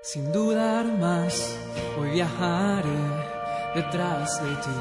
Sin 0.00 0.32
dudar 0.32 0.86
más, 0.98 1.58
hoy 1.98 2.10
viajaré 2.10 2.98
detrás 3.74 4.40
de 4.42 4.54
ti. 4.54 4.78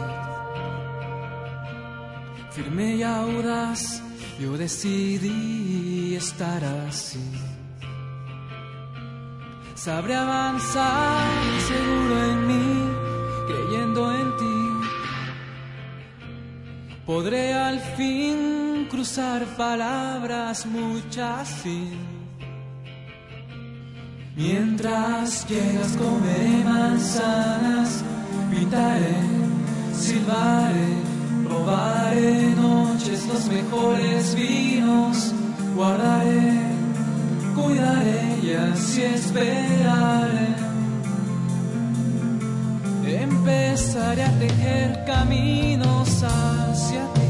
Firme 2.52 2.96
y 2.98 3.04
audaz, 3.04 4.02
yo 4.40 4.58
decidí 4.58 6.16
estar 6.16 6.64
así. 6.64 7.20
Sabré 9.76 10.16
avanzar 10.16 11.28
seguro 11.68 12.24
en 12.24 12.48
mí, 12.48 12.90
creyendo 13.48 14.12
en 14.12 14.38
ti. 14.38 14.58
Podré 17.06 17.54
al 17.54 17.80
fin 17.80 18.88
cruzar 18.90 19.46
palabras 19.58 20.66
muchas 20.66 21.48
sin 21.48 22.17
Mientras 24.38 25.50
llegas 25.50 25.98
comeré 25.98 26.64
manzanas, 26.64 28.04
pintaré, 28.52 29.16
silbaré, 29.92 30.90
robaré 31.50 32.54
noches 32.56 33.26
los 33.26 33.48
mejores 33.48 34.36
vinos, 34.36 35.34
guardaré, 35.76 36.54
cuidaré 37.56 38.38
y 38.44 38.54
así 38.54 39.02
esperaré. 39.02 40.56
Empezaré 43.08 44.22
a 44.22 44.38
tejer 44.38 45.04
caminos 45.08 46.22
hacia 46.22 47.12
ti. 47.16 47.27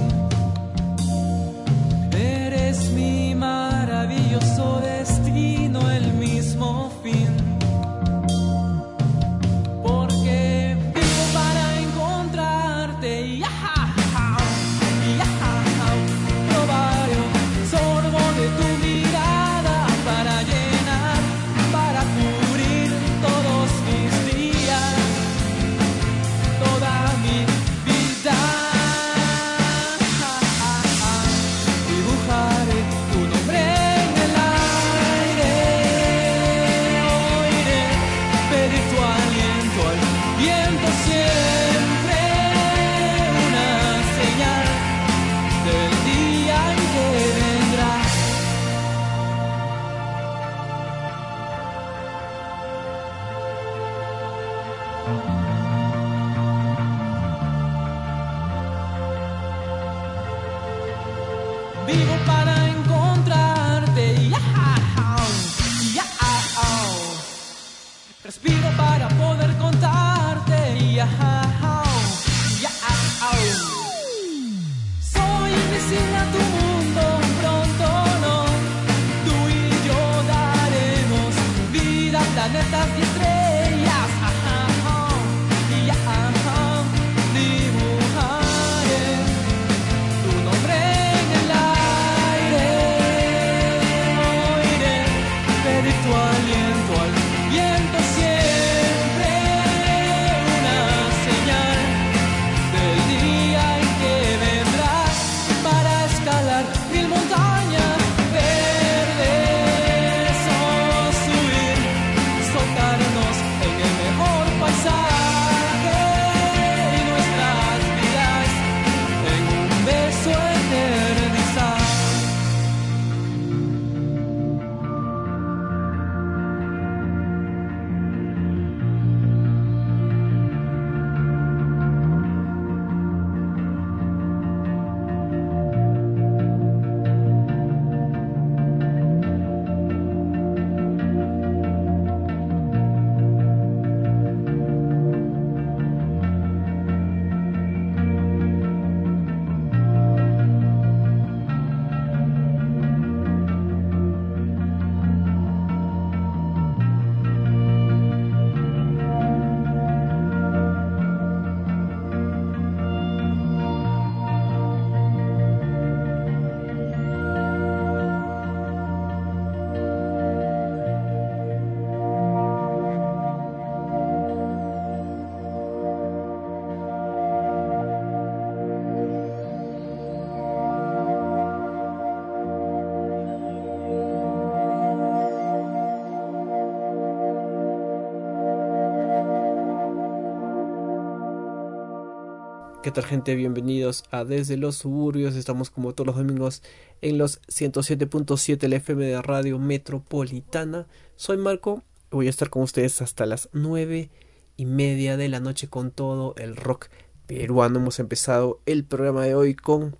¿Qué 192.87 192.91
tal 192.91 193.03
gente? 193.03 193.35
Bienvenidos 193.35 194.05
a 194.11 194.23
Desde 194.23 194.55
los 194.55 194.77
Suburbios. 194.77 195.35
Estamos 195.35 195.69
como 195.69 195.93
todos 195.93 196.07
los 196.07 196.15
domingos 196.15 196.63
en 197.01 197.17
los 197.17 197.41
107.7 197.49 198.63
el 198.63 198.71
FM 198.71 199.05
de 199.05 199.21
Radio 199.21 199.59
Metropolitana. 199.59 200.87
Soy 201.17 201.35
Marco. 201.35 201.83
Voy 202.11 202.27
a 202.27 202.29
estar 202.29 202.49
con 202.49 202.63
ustedes 202.63 203.01
hasta 203.01 203.25
las 203.25 203.49
9 203.51 204.09
y 204.55 204.65
media 204.65 205.17
de 205.17 205.27
la 205.27 205.41
noche 205.41 205.67
con 205.67 205.91
todo 205.91 206.33
el 206.37 206.55
rock 206.55 206.87
peruano. 207.25 207.79
Hemos 207.79 207.99
empezado 207.99 208.61
el 208.65 208.85
programa 208.85 209.25
de 209.25 209.35
hoy 209.35 209.53
con 209.53 209.97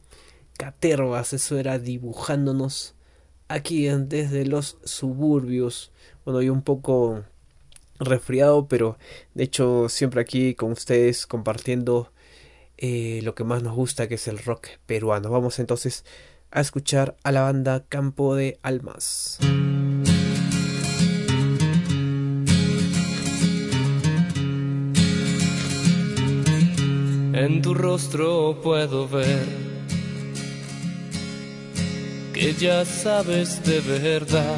Catervas. 0.58 1.34
Eso 1.34 1.58
era 1.58 1.80
dibujándonos 1.80 2.96
aquí 3.50 3.84
Desde 3.88 4.46
los 4.46 4.78
Suburbios. 4.86 5.92
Bueno, 6.24 6.42
yo 6.42 6.54
un 6.54 6.62
poco 6.62 7.26
resfriado, 8.00 8.70
pero 8.70 8.98
de 9.34 9.44
hecho 9.44 9.90
siempre 9.90 10.22
aquí 10.22 10.56
con 10.56 10.72
ustedes 10.72 11.28
compartiendo 11.28 12.14
eh, 12.78 13.22
lo 13.24 13.36
que 13.36 13.44
más 13.44 13.64
nos 13.64 13.76
gusta, 13.76 14.08
que 14.08 14.16
es 14.16 14.28
el 14.28 14.38
rock 14.38 14.68
peruano. 14.86 15.30
Vamos 15.30 15.60
entonces 15.60 16.06
a 16.52 16.62
escuchar 16.62 17.18
a 17.24 17.32
la 17.32 17.42
banda 17.42 17.86
Campo 17.88 18.36
de 18.36 18.60
Almas. 18.62 19.40
En 27.34 27.62
tu 27.62 27.74
rostro 27.76 28.62
puedo 28.64 29.08
ver 29.08 29.46
que 32.34 32.54
ya 32.54 32.84
sabes 32.84 33.64
de 33.64 33.80
verdad 33.80 34.58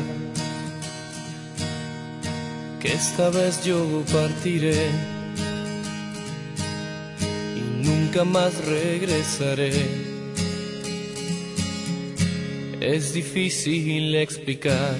que 2.80 2.94
esta 2.94 3.30
vez 3.30 3.64
yo 3.66 4.04
partiré 4.12 5.19
nunca 8.10 8.24
más 8.24 8.66
regresaré. 8.66 9.72
Es 12.82 13.14
difícil 13.14 14.16
explicar 14.16 14.96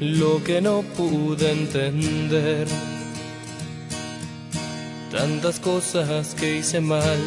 lo 0.00 0.44
que 0.44 0.60
no 0.60 0.82
pude 0.82 1.50
entender. 1.50 2.66
Tantas 5.10 5.58
cosas 5.60 6.34
que 6.34 6.58
hice 6.58 6.80
mal. 6.80 7.20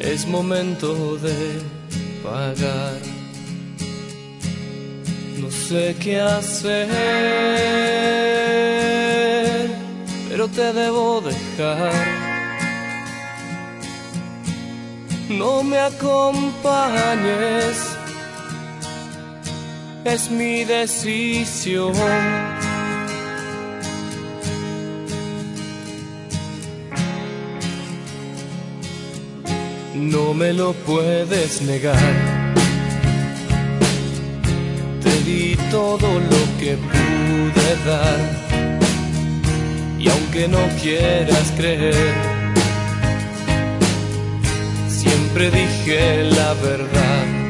Es 0.00 0.26
momento 0.26 1.16
de 1.16 1.60
pagar. 2.24 2.98
No 5.38 5.48
sé 5.50 5.94
qué 6.00 6.20
hacer, 6.20 6.88
pero 10.34 10.48
te 10.48 10.72
debo 10.72 11.20
dejar. 11.20 11.92
No 15.28 15.62
me 15.62 15.78
acompañes 15.78 16.56
es 20.04 20.30
mi 20.32 20.64
decisión. 20.64 21.92
No 29.94 30.34
me 30.34 30.52
lo 30.52 30.72
puedes 30.72 31.62
negar. 31.62 32.12
Te 35.00 35.12
di 35.30 35.56
todo 35.70 36.18
lo 36.18 36.58
que 36.58 36.76
pude 36.76 37.76
dar. 37.86 38.43
Y 40.04 40.08
aunque 40.10 40.48
no 40.48 40.58
quieras 40.82 41.50
creer, 41.56 41.94
siempre 44.86 45.50
dije 45.50 46.24
la 46.24 46.52
verdad. 46.52 47.43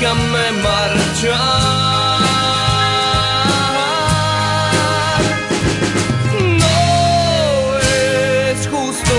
Déjame 0.00 0.52
marchar. 0.62 1.38
No 6.58 7.78
es 7.78 8.68
justo 8.68 9.14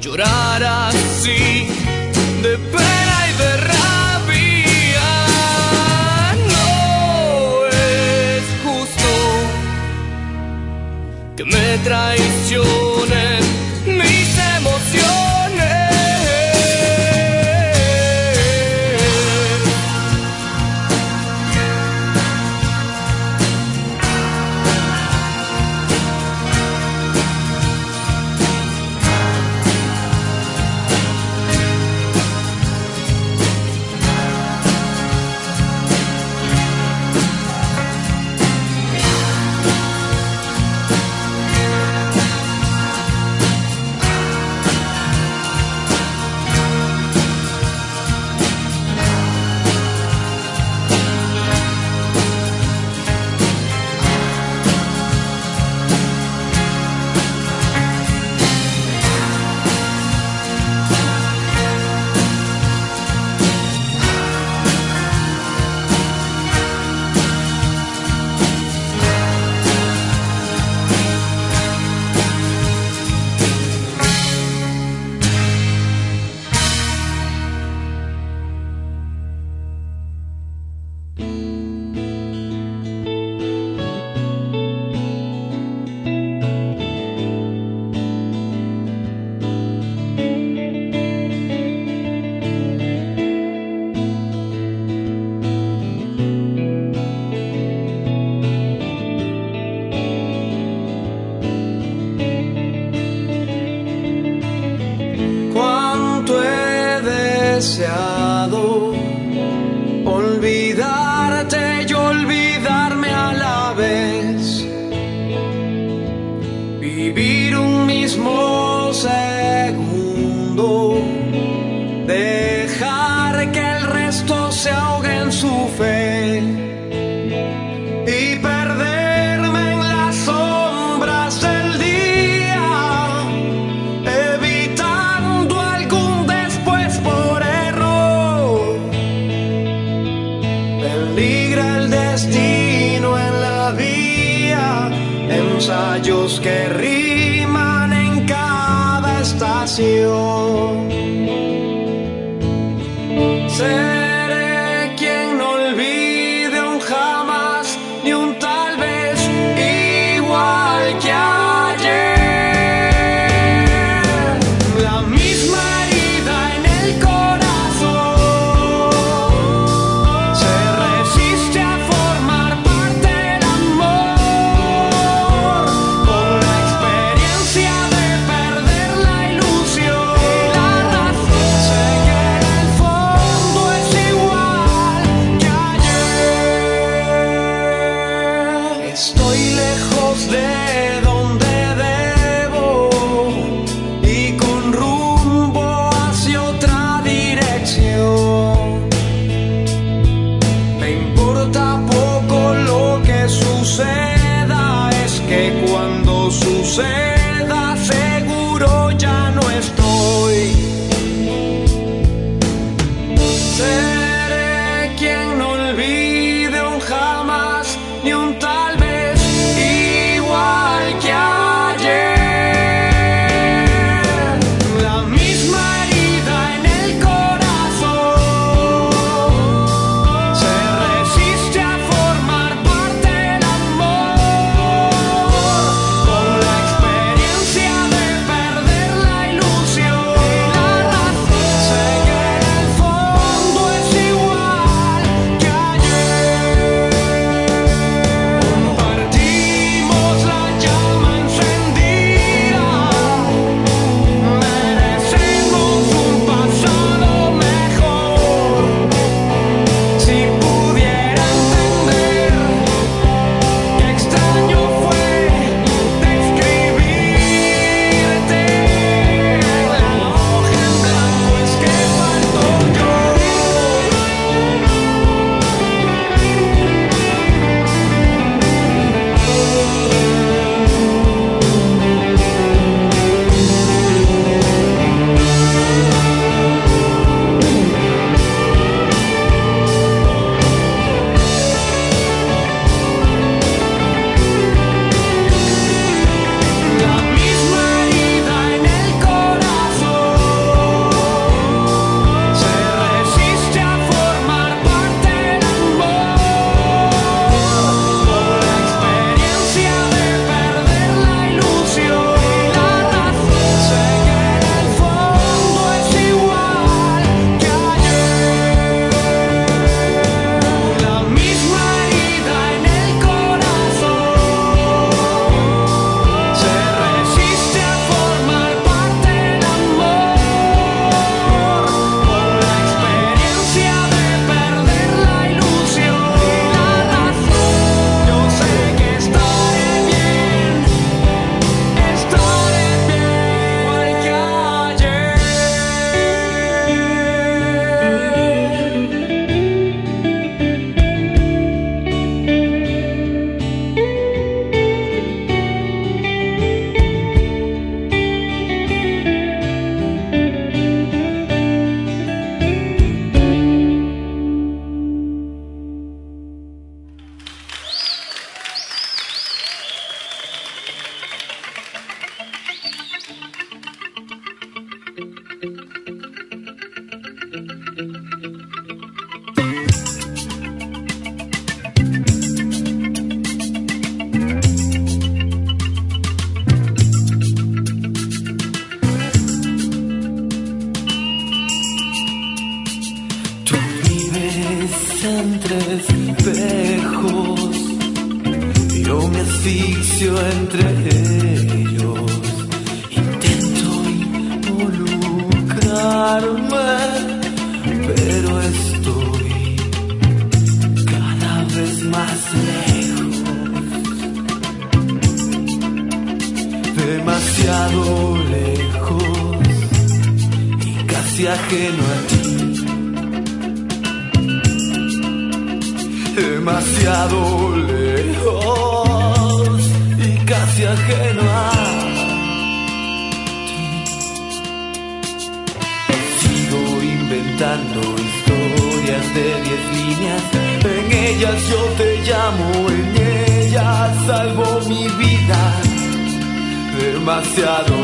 llorar 0.00 0.87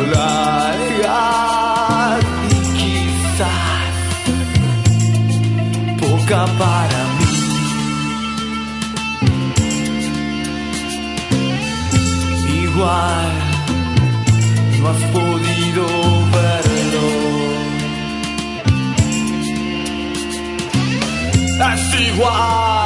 y 0.02 1.66
quizás 2.78 3.94
poca 6.00 6.46
para 6.58 7.00
mí. 7.18 7.34
Igual 12.62 13.32
no 14.80 14.88
has 14.88 15.02
podido 15.12 15.84
verlo. 16.32 17.06
Es 21.72 21.84
igual 22.08 22.84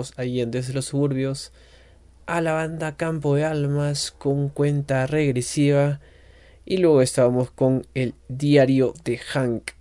bien 0.00 0.08
escuchábamos 0.08 0.12
ahí 0.16 0.40
en 0.40 0.50
Desde 0.50 0.72
los 0.72 0.86
Suburbios 0.86 1.52
a 2.26 2.40
la 2.40 2.52
banda 2.52 2.96
Campo 2.96 3.34
de 3.34 3.44
Almas 3.44 4.10
con 4.10 4.48
cuenta 4.48 5.06
regresiva. 5.06 6.00
Y 6.64 6.78
luego 6.78 7.02
estábamos 7.02 7.50
con 7.50 7.86
el 7.94 8.14
diario 8.28 8.94
de 9.04 9.18
Hank. 9.18 9.72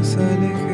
que 0.00 0.67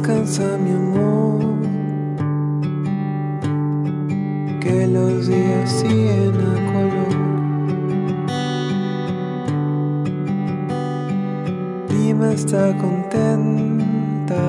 Descansa 0.00 0.56
mi 0.56 0.70
amor, 0.70 1.58
que 4.58 4.86
los 4.86 5.26
días 5.26 5.70
siguen 5.70 6.40
a 6.40 6.54
color. 6.72 7.16
Dime 11.90 12.32
está 12.32 12.74
contenta, 12.78 14.42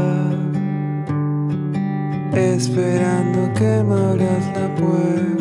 esperando 2.34 3.52
que 3.54 3.84
me 3.84 3.94
abras 3.94 4.46
la 4.56 4.68
puerta. 4.76 5.41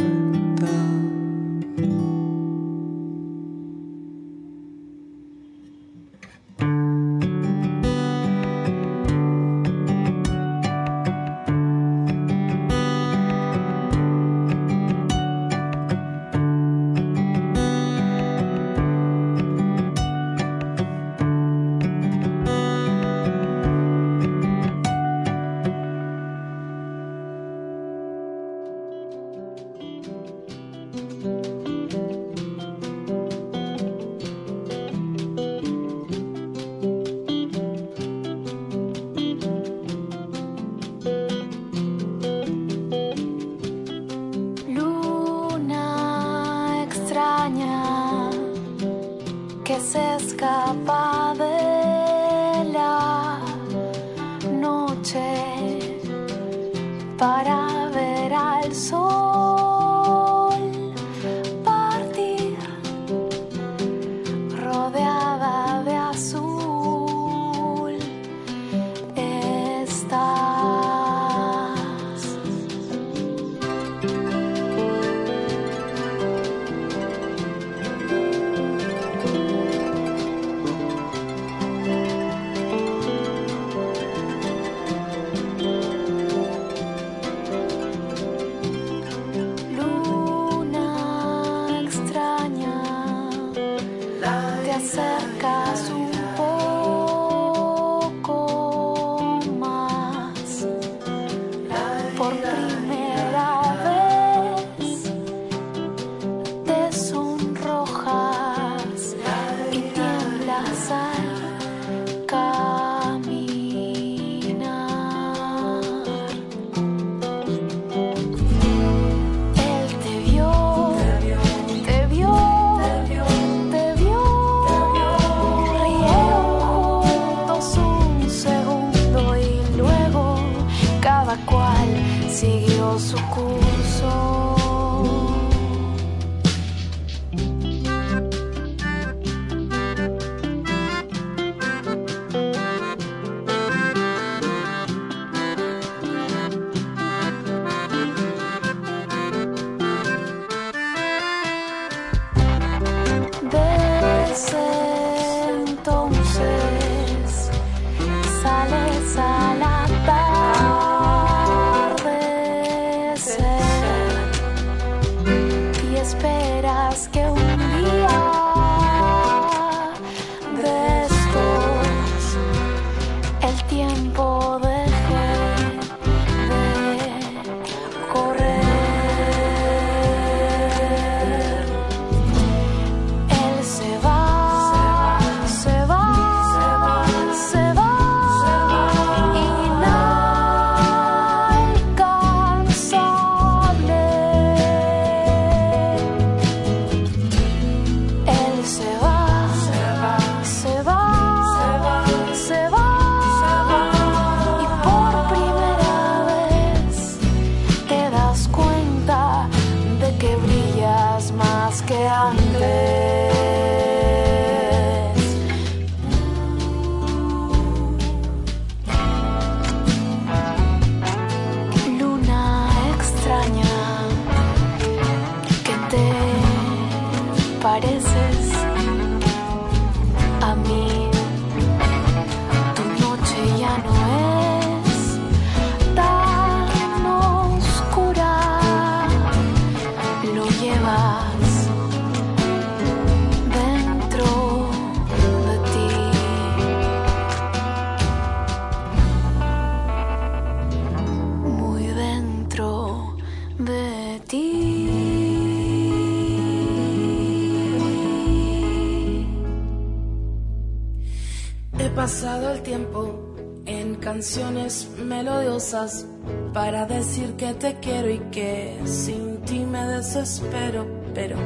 para 266.52 266.87
decir 266.87 267.35
que 267.37 267.54
te 267.54 267.76
quiero 267.80 268.11
y 268.11 268.18
que 268.33 268.76
sin 268.85 269.38
ti 269.42 269.61
me 269.61 269.85
desespero, 269.87 270.87
pero 271.14 271.37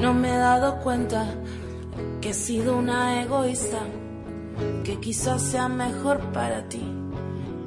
no 0.00 0.14
me 0.14 0.34
he 0.34 0.38
dado 0.38 0.78
cuenta 0.78 1.26
que 2.20 2.30
he 2.30 2.34
sido 2.34 2.78
una 2.78 3.22
egoísta, 3.22 3.80
que 4.84 4.98
quizás 5.00 5.42
sea 5.42 5.68
mejor 5.68 6.18
para 6.32 6.68
ti 6.68 6.82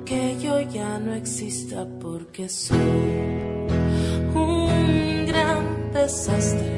que 0.06 0.38
yo 0.40 0.60
ya 0.60 1.00
no 1.00 1.14
exista 1.14 1.88
porque 2.02 2.50
soy 2.50 2.78
un 4.34 5.26
gran 5.28 5.92
desastre. 5.94 6.71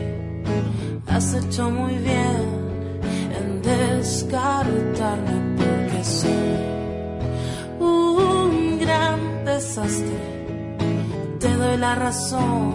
song 12.14 12.73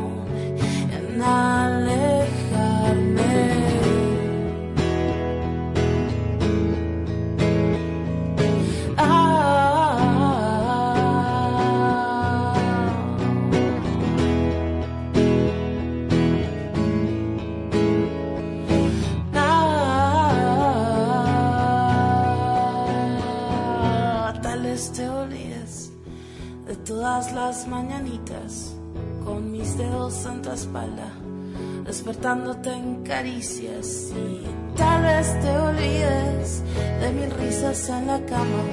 despertándote 32.09 32.73
en 32.73 33.03
caricias 33.05 34.12
y 34.16 34.77
tal 34.79 35.03
vez 35.03 35.40
te 35.40 35.51
olvides 35.51 36.62
de 37.01 37.12
mis 37.12 37.37
risas 37.37 37.87
en 37.90 38.07
la 38.07 38.18
cama, 38.25 38.64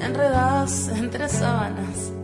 enredadas 0.00 0.88
entre 0.96 1.28
sábanas. 1.28 2.15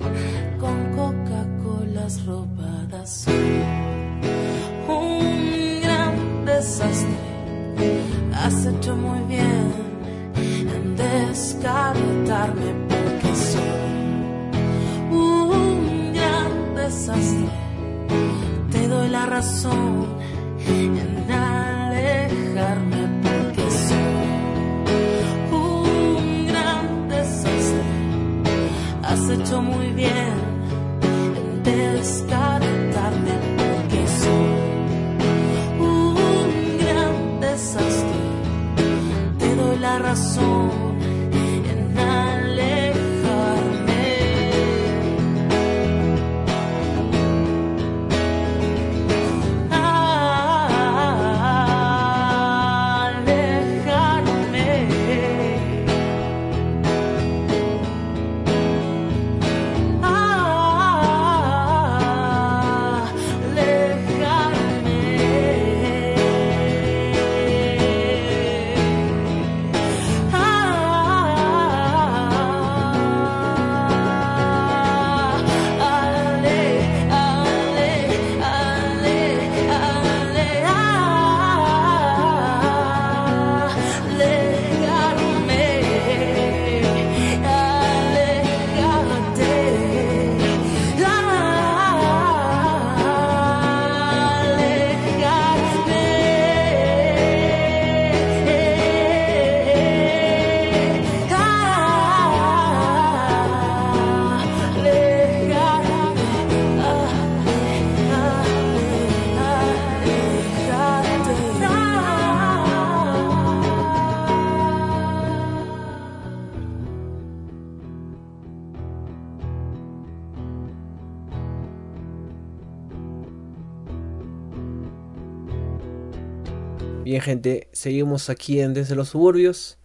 Gente, 127.23 127.69
seguimos 127.73 128.29
aquí 128.29 128.61
en 128.61 128.75
Desde 128.75 128.95
los 128.95 129.11
Suburbios. 129.11 129.79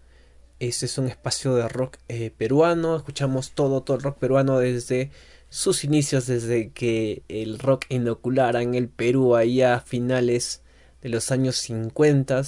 Este 0.60 0.88
es 0.88 0.98
un 0.98 1.08
espacio 1.08 1.56
de 1.56 1.68
rock 1.68 1.98
eh, 2.08 2.32
peruano. 2.36 2.96
Escuchamos 2.98 3.52
todo, 3.52 3.82
todo 3.82 3.98
el 3.98 4.04
rock 4.04 4.18
peruano 4.18 4.60
desde 4.60 5.12
sus 5.50 5.84
inicios, 5.84 6.26
desde 6.28 6.72
que 6.72 7.24
el 7.30 7.60
rock 7.60 7.86
inoculara 7.90 8.62
en 8.62 8.76
el 8.76 8.90
Perú 8.90 9.36
allá 9.36 9.76
a 9.76 9.82
finales 9.82 10.64
de 11.02 11.10
los 11.10 11.32
años 11.32 11.58
50 11.58 12.42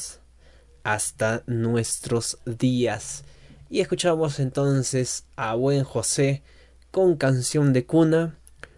hasta 0.84 1.43
nuestros 1.45 2.39
días. 2.45 3.23
Y 3.69 3.82
escuchamos 3.82 4.39
entonces 4.39 5.25
a 5.36 5.54
Buen 5.56 5.84
José 5.84 6.41
con 6.91 7.15
canción 7.15 7.71
de 7.73 7.86
cuna. 7.86 8.38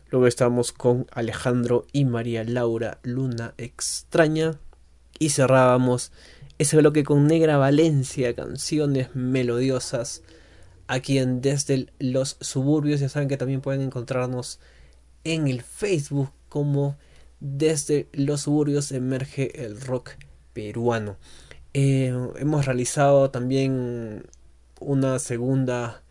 Luego 0.10 0.28
estamos 0.28 0.74
con 0.74 1.08
Alejandro 1.12 1.88
y 1.94 2.04
María 2.04 2.44
Laura 2.44 3.00
Luna 3.04 3.54
Extraña. 3.58 4.60
Y 5.22 5.30
cerrábamos 5.30 6.12
ese 6.58 6.78
bloque 6.78 7.04
con 7.04 7.28
Negra 7.28 7.58
Valencia, 7.58 8.34
canciones 8.34 9.16
melodiosas. 9.16 10.24
Aquí 10.88 11.20
en 11.20 11.42
Desde 11.42 11.94
los 12.00 12.38
Suburbios. 12.42 13.02
Ya 13.02 13.08
saben 13.08 13.30
que 13.30 13.38
también 13.38 13.62
pueden 13.62 13.82
encontrarnos 13.82 14.60
en 15.24 15.48
el 15.48 15.62
Facebook 15.62 16.32
como 16.50 16.98
Desde 17.40 18.10
los 18.14 18.42
Suburbios 18.42 18.92
emerge 18.92 19.64
el 19.64 19.80
rock 19.80 20.14
peruano. 20.54 21.18
Eh, 21.76 22.12
hemos 22.38 22.66
realizado 22.66 23.30
también 23.30 24.26
una 24.80 25.20
segunda 25.20 26.02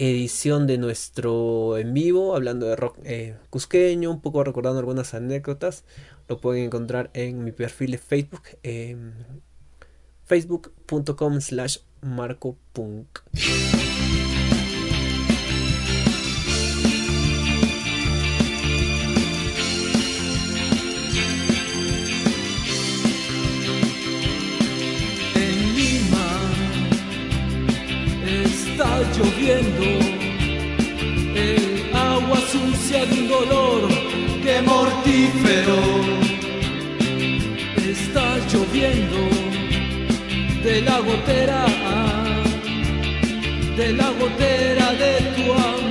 edición 0.00 0.66
de 0.66 0.78
nuestro 0.78 1.78
en 1.78 1.94
vivo, 1.94 2.34
hablando 2.34 2.66
de 2.66 2.74
rock 2.74 2.98
eh, 3.04 3.36
cusqueño, 3.50 4.10
un 4.10 4.20
poco 4.20 4.42
recordando 4.42 4.80
algunas 4.80 5.14
anécdotas. 5.14 5.84
Lo 6.30 6.40
pueden 6.40 6.66
encontrar 6.66 7.10
en 7.12 7.42
mi 7.42 7.50
perfil 7.50 7.90
de 7.90 7.98
Facebook, 7.98 8.42
eh, 8.62 8.96
facebook.com 10.26 11.40
slash 11.40 11.78
marcopunk. 12.02 13.18
En 25.34 25.74
está 28.44 29.02
lloviendo, 29.16 29.84
el 31.34 31.92
agua 31.92 32.38
sucia 32.52 33.04
de 33.04 33.20
un 33.20 33.28
dolor 33.28 33.88
que 34.44 34.62
mortífero. 34.62 35.89
Está 38.12 38.38
lloviendo 38.52 39.28
de 40.64 40.82
la 40.82 40.98
gotera, 40.98 41.64
de 43.76 43.92
la 43.92 44.10
gotera 44.10 44.92
de 44.94 45.12
tu 45.36 45.52
amor. 45.52 45.89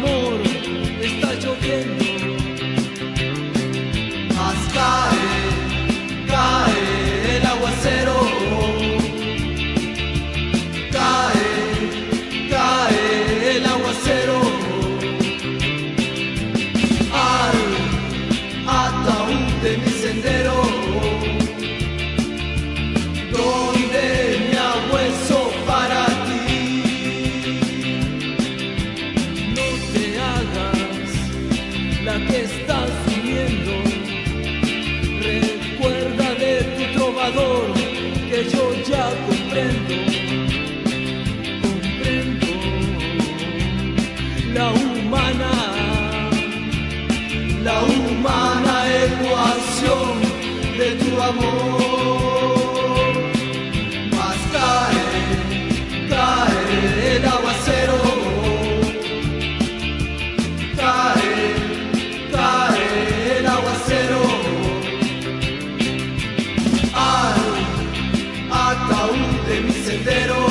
mi 69.62 69.72
sendero. 69.72 70.48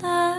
다. 0.00 0.29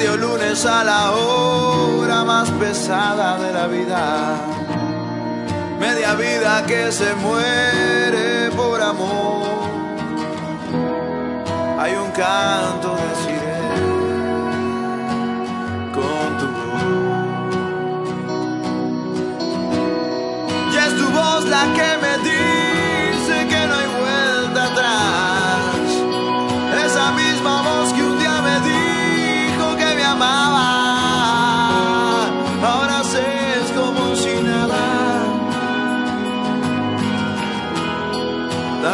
medio 0.00 0.16
lunes 0.16 0.64
a 0.64 0.82
la 0.82 1.12
hora 1.12 2.24
más 2.24 2.50
pesada 2.52 3.38
de 3.38 3.52
la 3.52 3.66
vida. 3.66 4.34
Media 5.78 6.14
vida 6.14 6.64
que 6.66 6.90
se 6.90 7.14
muere 7.16 8.50
por 8.56 8.80
amor. 8.80 9.60
Hay 11.78 11.92
un 11.96 12.10
canto 12.12 12.96
de 13.02 13.14
sirena 13.22 14.00
con 15.92 16.38
tu 16.38 16.46
voz. 16.56 17.54
Y 20.72 20.76
es 20.78 20.96
tu 20.96 21.10
voz 21.10 21.44
la 21.44 21.64
que 21.76 21.88
me 22.04 22.29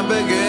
began. 0.08 0.45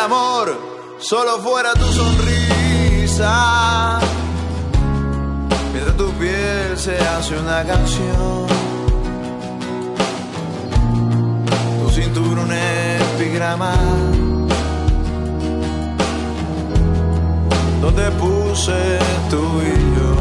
amor 0.00 0.58
solo 0.98 1.38
fuera 1.40 1.72
tu 1.74 1.86
sonrisa. 1.86 3.30
Mientras 5.72 5.96
tu 5.96 6.10
piel 6.12 6.76
se 6.76 6.98
hace 6.98 7.38
una 7.38 7.62
canción, 7.64 8.46
tu 11.82 11.90
cinturón 11.90 12.38
un 12.40 12.52
epigrama. 12.52 13.74
Donde 17.82 18.10
puse 18.12 18.98
tú 19.30 19.42
y 19.62 19.74
yo. 19.96 20.14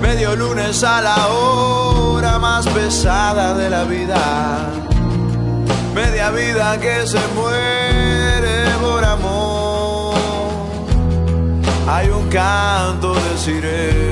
Medio 0.00 0.36
lunes 0.36 0.84
a 0.84 1.00
la 1.00 1.28
hora 1.28 2.38
más 2.38 2.66
pesada 2.68 3.54
de 3.54 3.70
la 3.70 3.84
vida 3.84 4.75
media 5.96 6.30
vida 6.30 6.78
que 6.78 7.06
se 7.06 7.18
muere 7.34 8.70
por 8.82 9.02
amor. 9.02 10.14
Hay 11.88 12.10
un 12.10 12.28
canto 12.28 13.14
de 13.14 13.38
sirena. 13.38 14.05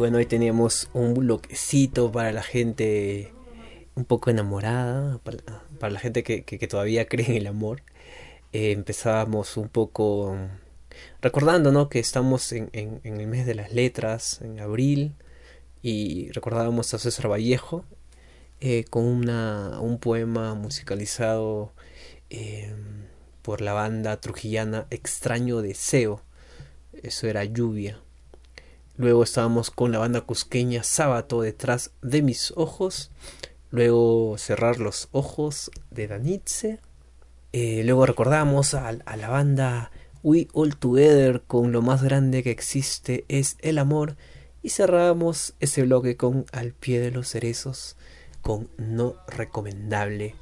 bueno, 0.00 0.16
hoy 0.16 0.24
teníamos 0.24 0.88
un 0.94 1.12
bloquecito 1.12 2.10
para 2.10 2.32
la 2.32 2.42
gente 2.42 3.34
un 3.94 4.06
poco 4.06 4.30
enamorada, 4.30 5.18
para, 5.18 5.92
la 5.92 6.00
gente 6.00 6.22
que, 6.24 6.68
todavía 6.68 7.06
cree 7.06 7.26
en 7.26 7.36
el 7.36 7.46
amor. 7.46 7.82
Eh, 8.54 8.72
empezábamos 8.72 9.58
un 9.58 9.68
poco 9.68 10.38
recordando 11.20 11.70
¿no? 11.70 11.90
que 11.90 11.98
estamos 11.98 12.50
en, 12.52 12.70
el 12.72 13.26
mes 13.26 13.44
de 13.44 13.54
las 13.54 13.74
letras, 13.74 14.40
en 14.40 14.60
abril, 14.60 15.16
y 15.82 16.30
recordábamos 16.32 16.94
a 16.94 16.98
César 16.98 17.30
Vallejo 17.30 17.84
eh, 18.60 18.86
con 18.88 19.04
una, 19.04 19.80
un 19.82 19.98
poema 19.98 20.54
musicalizado 20.54 21.74
eh, 22.30 22.74
por 23.42 23.60
la 23.60 23.74
banda 23.74 24.18
trujillana 24.18 24.86
Extraño 24.88 25.60
Deseo. 25.60 26.22
Eso 27.02 27.26
era 27.26 27.44
lluvia. 27.44 28.00
Luego 29.00 29.22
estábamos 29.22 29.70
con 29.70 29.92
la 29.92 29.98
banda 29.98 30.20
cusqueña 30.20 30.82
Sábato 30.82 31.40
detrás 31.40 31.92
de 32.02 32.20
mis 32.20 32.52
ojos. 32.54 33.10
Luego 33.70 34.36
cerrar 34.36 34.78
los 34.78 35.08
ojos 35.10 35.70
de 35.90 36.06
Danitze. 36.06 36.80
Eh, 37.54 37.80
luego 37.86 38.04
recordamos 38.04 38.74
a, 38.74 38.92
la 38.92 39.28
banda 39.30 39.90
We 40.22 40.48
All 40.52 40.76
Together 40.76 41.40
con 41.46 41.72
lo 41.72 41.80
más 41.80 42.02
grande 42.02 42.42
que 42.42 42.50
existe 42.50 43.24
es 43.28 43.56
el 43.60 43.78
amor. 43.78 44.16
Y 44.62 44.68
cerramos 44.68 45.54
ese 45.60 45.84
bloque 45.84 46.18
con 46.18 46.44
Al 46.52 46.74
pie 46.74 47.00
de 47.00 47.10
los 47.10 47.30
cerezos 47.30 47.96
con 48.42 48.68
No 48.76 49.16
Recomendable. 49.28 50.34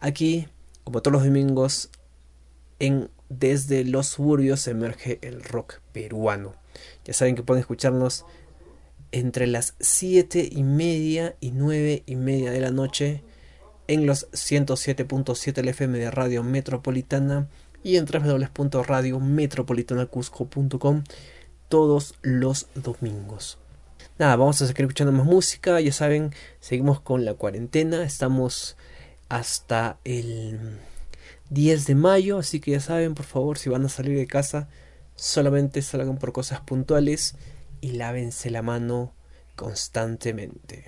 Aquí, 0.00 0.48
como 0.84 1.00
todos 1.00 1.14
los 1.14 1.24
domingos, 1.24 1.88
en 2.78 3.08
Desde 3.30 3.86
los 3.86 4.08
suburbios 4.08 4.68
emerge 4.68 5.18
el 5.22 5.42
rock 5.42 5.80
peruano. 5.92 6.60
Ya 7.04 7.14
saben 7.14 7.34
que 7.34 7.42
pueden 7.42 7.60
escucharnos 7.60 8.26
entre 9.10 9.46
las 9.46 9.74
7 9.80 10.48
y 10.50 10.62
media 10.62 11.36
y 11.40 11.52
9 11.52 12.02
y 12.06 12.16
media 12.16 12.50
de 12.50 12.60
la 12.60 12.70
noche 12.70 13.22
en 13.88 14.06
los 14.06 14.30
107.7 14.32 15.68
FM 15.68 15.98
de 15.98 16.10
Radio 16.10 16.42
Metropolitana 16.42 17.48
y 17.82 17.96
en 17.96 18.06
www.radiometropolitanacusco.com 18.06 21.04
todos 21.68 22.14
los 22.22 22.68
domingos. 22.74 23.58
Nada, 24.18 24.36
vamos 24.36 24.62
a 24.62 24.66
seguir 24.66 24.82
escuchando 24.82 25.12
más 25.12 25.26
música, 25.26 25.80
ya 25.80 25.92
saben, 25.92 26.32
seguimos 26.60 27.00
con 27.00 27.24
la 27.24 27.34
cuarentena, 27.34 28.04
estamos 28.04 28.76
hasta 29.28 29.98
el 30.04 30.78
10 31.50 31.86
de 31.86 31.94
mayo, 31.94 32.38
así 32.38 32.60
que 32.60 32.72
ya 32.72 32.80
saben, 32.80 33.14
por 33.14 33.24
favor, 33.24 33.58
si 33.58 33.70
van 33.70 33.84
a 33.84 33.88
salir 33.88 34.16
de 34.16 34.26
casa, 34.26 34.68
solamente 35.22 35.82
salgan 35.82 36.18
por 36.18 36.32
cosas 36.32 36.60
puntuales 36.62 37.36
y 37.80 37.92
lávense 37.92 38.50
la 38.50 38.60
mano 38.60 39.14
constantemente. 39.54 40.84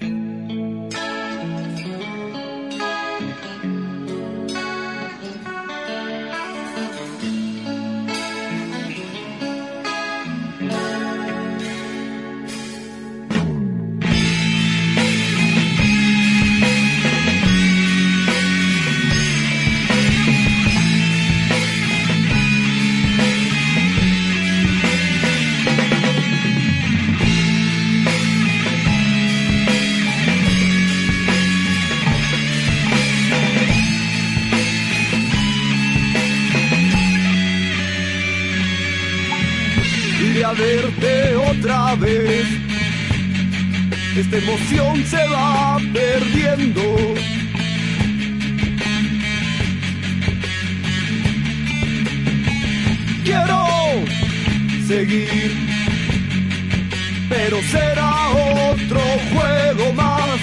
Esta 44.16 44.38
emoción 44.38 45.04
se 45.06 45.26
va 45.26 45.76
perdiendo. 45.92 46.82
Quiero 53.24 53.66
seguir, 54.86 55.52
pero 57.28 57.60
será 57.72 58.28
otro 58.70 59.00
juego 59.32 59.92
más. 59.94 60.38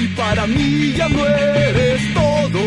Y 0.00 0.06
para 0.08 0.46
mí 0.46 0.92
ya 0.94 1.08
no 1.08 1.26
eres 1.26 2.12
todo. 2.12 2.60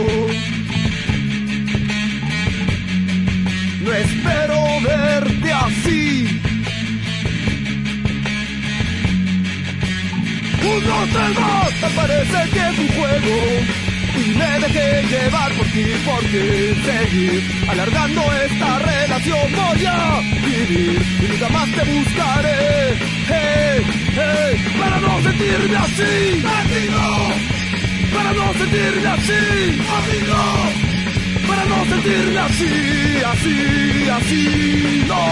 No 3.83 3.93
espero 3.93 4.63
verte 4.81 5.53
así. 5.53 6.34
Uno, 10.65 11.07
tres, 11.13 11.35
dos, 11.35 11.79
tal 11.81 11.91
parece 11.93 12.49
que 12.49 12.59
es 12.59 12.79
un 12.79 12.87
juego. 12.87 13.35
Y 14.17 14.33
me 14.33 14.59
dejé 14.59 15.03
llevar 15.07 15.51
por 15.53 15.65
ti, 15.67 15.85
porque 16.05 16.75
seguir 16.85 17.43
alargando 17.69 18.21
esta 18.45 18.79
relación 18.79 19.51
voy 19.51 19.85
a 19.85 20.21
vivir 20.45 21.01
y 21.21 21.27
nunca 21.27 21.49
más 21.49 21.71
te 21.71 21.83
buscaré. 21.83 22.93
Hey, 23.27 23.83
hey, 24.15 24.65
para 24.79 24.99
no 25.01 25.21
sentirme 25.21 25.75
así, 25.75 26.43
amigo. 26.61 27.29
Para 28.15 28.31
no 28.33 28.53
sentirme 28.53 29.07
así, 29.07 29.79
amigo 29.99 30.95
para 31.47 31.65
no 31.65 31.85
sentirme 31.85 32.39
así, 32.39 32.65
así, 33.25 34.09
así. 34.09 35.05
No, 35.07 35.25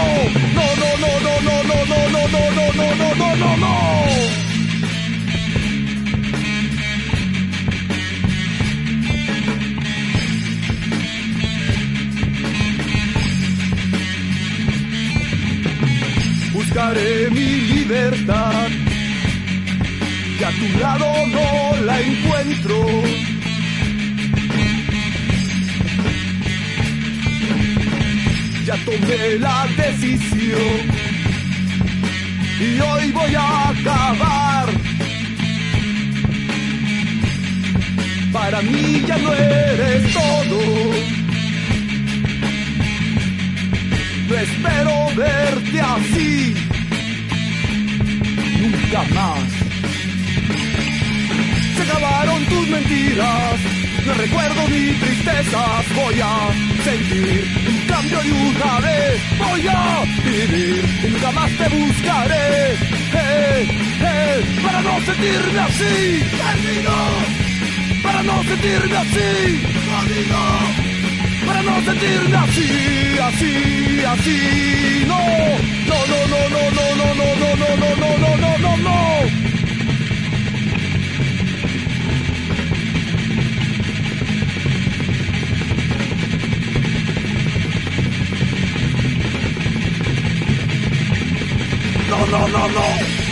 no, 0.54 0.66
no, 0.76 0.90
no, 1.00 1.20
no, 1.20 1.40
no, 1.40 1.64
no, 1.64 1.84
no, 1.84 2.08
no, 2.08 2.28
no, 2.28 2.50
no, 2.50 2.94
no, 2.94 3.14
no, 3.14 3.36
no, 3.36 3.56
no, 3.56 4.43
Buscaré 16.74 17.30
mi 17.30 17.60
libertad, 17.72 18.66
que 20.36 20.44
a 20.44 20.50
tu 20.50 20.78
lado 20.80 21.06
no 21.28 21.84
la 21.84 22.00
encuentro. 22.00 22.84
ya 28.66 28.76
tomé 28.84 29.38
la 29.38 29.68
decisión 29.76 30.80
y 32.58 32.80
hoy 32.80 33.12
voy 33.12 33.34
a 33.36 33.68
acabar. 33.68 34.66
Para 38.32 38.62
mí 38.62 39.04
ya 39.06 39.16
no 39.18 39.32
eres 39.32 40.12
todo. 40.12 41.14
No 44.28 44.34
espero 44.34 45.14
verte 45.14 45.80
así, 45.80 46.54
nunca 48.84 49.02
más. 49.14 49.38
Se 51.76 51.82
acabaron 51.82 52.44
tus 52.46 52.68
mentiras, 52.68 53.60
no 54.06 54.14
recuerdo 54.14 54.68
ni 54.68 54.92
tristezas, 54.92 55.94
voy 55.94 56.20
a 56.20 56.50
sentir 56.84 57.44
un 57.68 57.86
cambio 57.86 58.18
y 58.24 58.30
una 58.30 58.80
vez 58.80 59.22
voy 59.38 59.66
a 59.68 60.04
vivir. 60.24 60.84
Y 61.04 61.10
nunca 61.10 61.30
más 61.32 61.50
te 61.50 61.68
buscaré. 61.68 62.76
Hey, 63.12 63.68
hey, 64.00 64.60
para 64.62 64.82
no 64.82 65.00
sentirme 65.02 65.60
así, 65.60 66.22
amigo, 66.52 68.02
para 68.02 68.22
no 68.22 68.42
sentirme 68.44 68.96
así, 68.96 69.62
para 69.90 70.83
no 71.64 71.82
sentirme 71.82 72.36
así, 72.36 73.18
así, 73.18 74.04
así, 74.06 75.04
no, 75.06 75.18
no, 75.88 76.06
no, 76.06 76.26
no, 76.28 76.48
no, 76.50 76.70
no, 76.70 76.94
no, 76.94 77.14
no, 77.14 77.34
no, 77.34 77.56
no, 77.56 77.76
no, 77.76 77.96
no, 77.96 78.18
no, 78.18 78.36
no, 78.36 78.58
no, 78.58 78.76
no. 78.76 78.94
No, 92.10 92.26
no, 92.26 92.48
no, 92.48 92.68
no. 92.68 93.23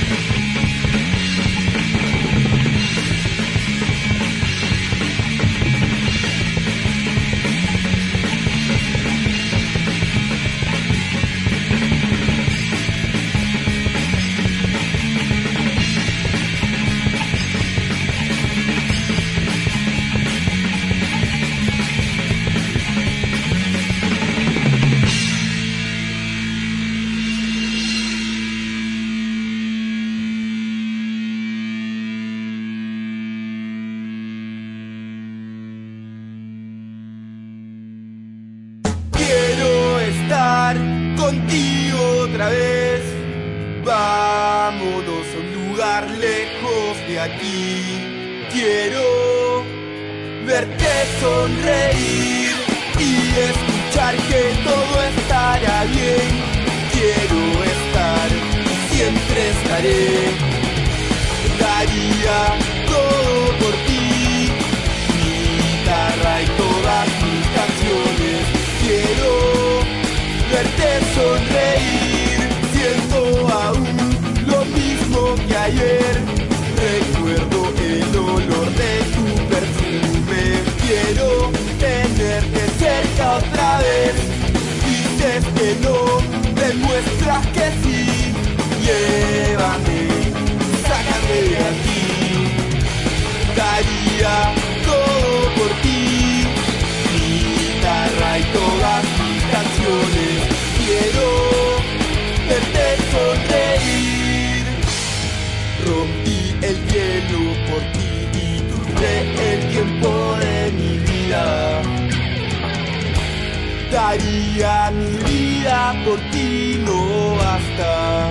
Por 116.04 116.18
ti, 116.30 116.80
no 116.84 117.36
basta, 117.36 118.30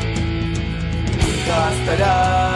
nunca 1.19 1.59
bastará. 1.59 2.50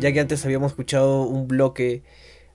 Ya 0.00 0.12
que 0.12 0.20
antes 0.20 0.44
habíamos 0.46 0.72
escuchado 0.72 1.22
un 1.24 1.46
bloque 1.46 2.02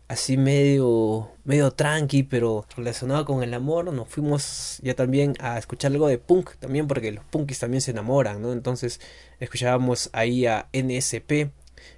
así 0.07 0.35
medio 0.35 1.29
medio 1.43 1.71
tranqui, 1.71 2.23
pero 2.23 2.65
relacionado 2.75 3.23
con 3.25 3.43
el 3.43 3.53
amor, 3.53 3.93
nos 3.93 4.07
fuimos 4.07 4.79
ya 4.81 4.95
también 4.95 5.35
a 5.39 5.59
escuchar 5.59 5.91
algo 5.91 6.07
de 6.07 6.17
punk 6.17 6.55
también 6.59 6.87
porque 6.87 7.11
los 7.11 7.23
punkis 7.25 7.59
también 7.59 7.81
se 7.81 7.91
enamoran, 7.91 8.41
¿no? 8.41 8.51
Entonces 8.51 8.99
escuchábamos 9.39 10.09
ahí 10.13 10.47
a 10.47 10.69
NSP 10.73 11.51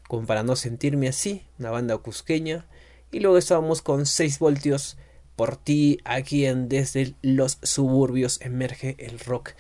como 0.09 0.25
para 0.27 0.43
no 0.43 0.57
sentirme 0.57 1.07
así, 1.07 1.43
una 1.59 1.71
banda 1.71 1.97
cusqueña, 1.97 2.65
y 3.11 3.21
luego 3.21 3.37
estábamos 3.37 3.81
con 3.81 4.05
6 4.05 4.39
voltios 4.39 4.97
por 5.37 5.55
ti 5.55 5.99
aquí 6.03 6.45
en 6.45 6.67
desde 6.67 7.15
los 7.21 7.59
suburbios 7.61 8.41
emerge 8.41 8.95
el 8.99 9.19
rock 9.19 9.51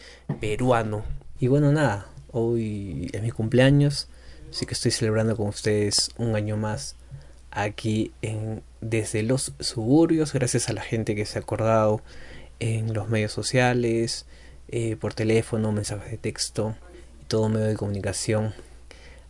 peruano. 0.41 1.05
Y 1.39 1.47
bueno, 1.47 1.71
nada, 1.71 2.09
hoy 2.31 3.09
es 3.13 3.21
mi 3.21 3.31
cumpleaños, 3.31 4.09
así 4.49 4.65
que 4.65 4.73
estoy 4.73 4.91
celebrando 4.91 5.35
con 5.35 5.47
ustedes 5.47 6.11
un 6.17 6.35
año 6.35 6.57
más 6.57 6.95
aquí 7.51 8.11
desde 8.81 9.23
los 9.23 9.53
suburbios, 9.59 10.33
gracias 10.33 10.69
a 10.69 10.73
la 10.73 10.81
gente 10.81 11.15
que 11.15 11.25
se 11.25 11.39
ha 11.39 11.41
acordado 11.41 12.01
en 12.59 12.93
los 12.93 13.09
medios 13.09 13.31
sociales, 13.31 14.25
eh, 14.69 14.95
por 14.95 15.13
teléfono, 15.13 15.71
mensajes 15.71 16.11
de 16.11 16.17
texto 16.17 16.75
y 17.21 17.25
todo 17.25 17.49
medio 17.49 17.67
de 17.67 17.75
comunicación 17.75 18.53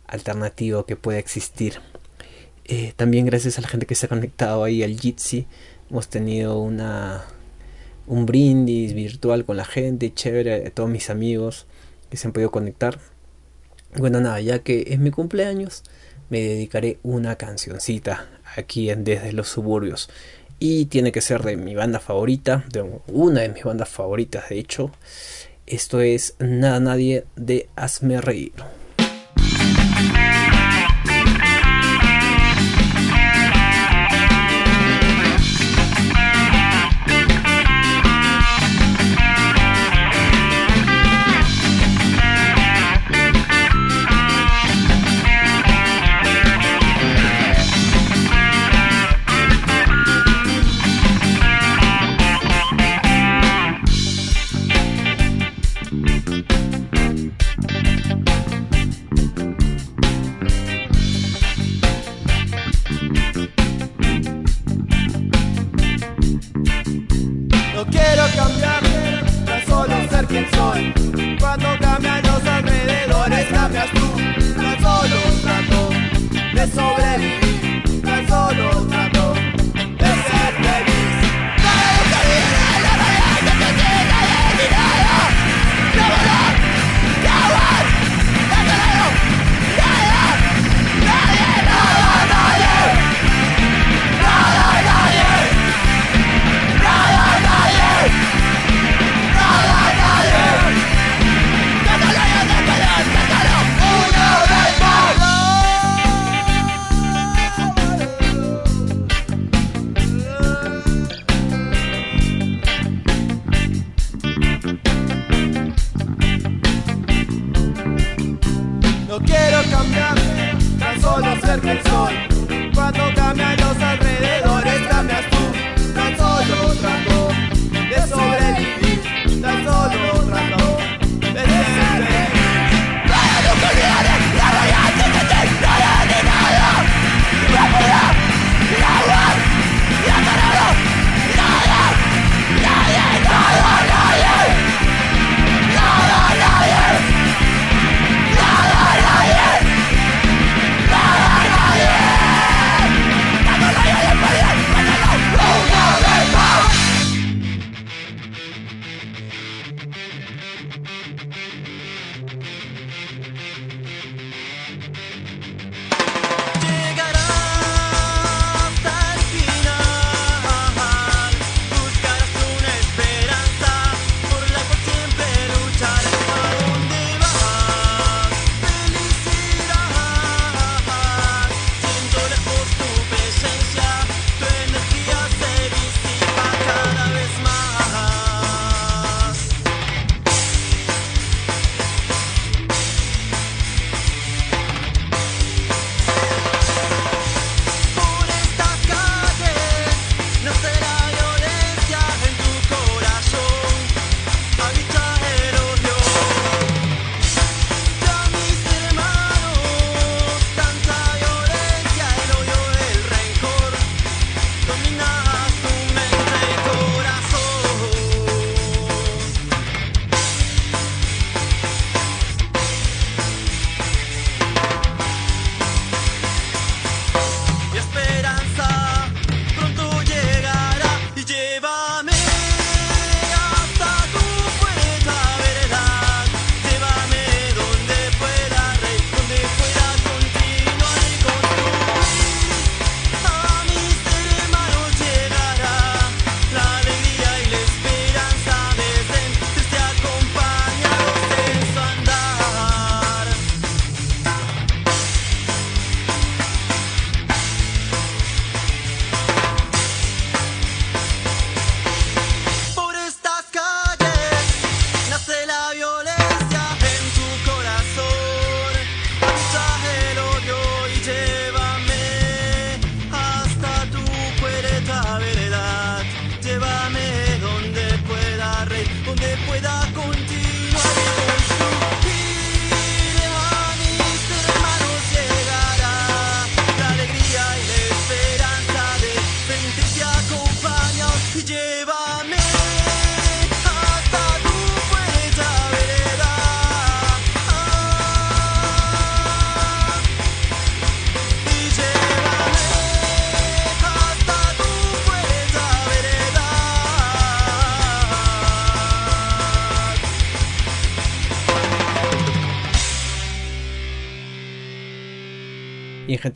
alternativo 0.06 0.84
que 0.84 0.96
pueda 0.96 1.18
existir. 1.18 1.80
Eh, 2.64 2.92
también 2.96 3.24
gracias 3.24 3.58
a 3.58 3.62
la 3.62 3.68
gente 3.68 3.86
que 3.86 3.94
se 3.94 4.06
ha 4.06 4.08
conectado 4.08 4.64
ahí 4.64 4.82
al 4.82 4.98
Jitsi, 4.98 5.46
hemos 5.90 6.08
tenido 6.08 6.58
una 6.58 7.24
un 8.06 8.24
brindis 8.24 8.94
virtual 8.94 9.44
con 9.44 9.56
la 9.56 9.64
gente, 9.64 10.12
chévere, 10.12 10.66
a 10.66 10.70
todos 10.70 10.88
mis 10.88 11.10
amigos 11.10 11.66
que 12.10 12.16
se 12.16 12.26
han 12.26 12.32
podido 12.32 12.50
conectar. 12.50 12.98
Bueno, 13.96 14.20
nada, 14.20 14.40
ya 14.40 14.58
que 14.60 14.84
es 14.88 14.98
mi 14.98 15.10
cumpleaños, 15.10 15.82
me 16.28 16.40
dedicaré 16.40 16.98
una 17.02 17.36
cancioncita 17.36 18.28
aquí 18.56 18.90
en 18.90 19.04
Desde 19.04 19.32
los 19.32 19.48
Suburbios. 19.48 20.10
Y 20.58 20.86
tiene 20.86 21.12
que 21.12 21.20
ser 21.20 21.42
de 21.42 21.56
mi 21.56 21.74
banda 21.74 22.00
favorita, 22.00 22.64
de 22.72 22.82
una 23.06 23.42
de 23.42 23.48
mis 23.48 23.64
bandas 23.64 23.88
favoritas, 23.88 24.48
de 24.48 24.58
hecho. 24.58 24.90
Esto 25.66 26.00
es 26.00 26.34
Nada 26.38 26.80
Nadie 26.80 27.24
de 27.36 27.68
Hazme 27.76 28.20
Reír. 28.20 28.52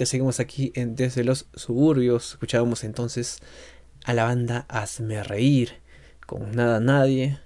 Seguimos 0.06 0.40
aquí 0.40 0.72
Desde 0.74 1.24
los 1.24 1.46
Suburbios. 1.54 2.32
Escuchábamos 2.32 2.84
entonces 2.84 3.38
a 4.04 4.14
la 4.14 4.24
banda 4.24 4.66
Hazme 4.68 5.22
Reír 5.22 5.74
con 6.26 6.52
Nada 6.52 6.80
Nadie. 6.80 7.38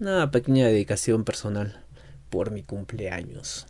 Una 0.00 0.30
pequeña 0.30 0.66
dedicación 0.66 1.24
personal 1.24 1.84
por 2.30 2.50
mi 2.50 2.62
cumpleaños. 2.62 3.66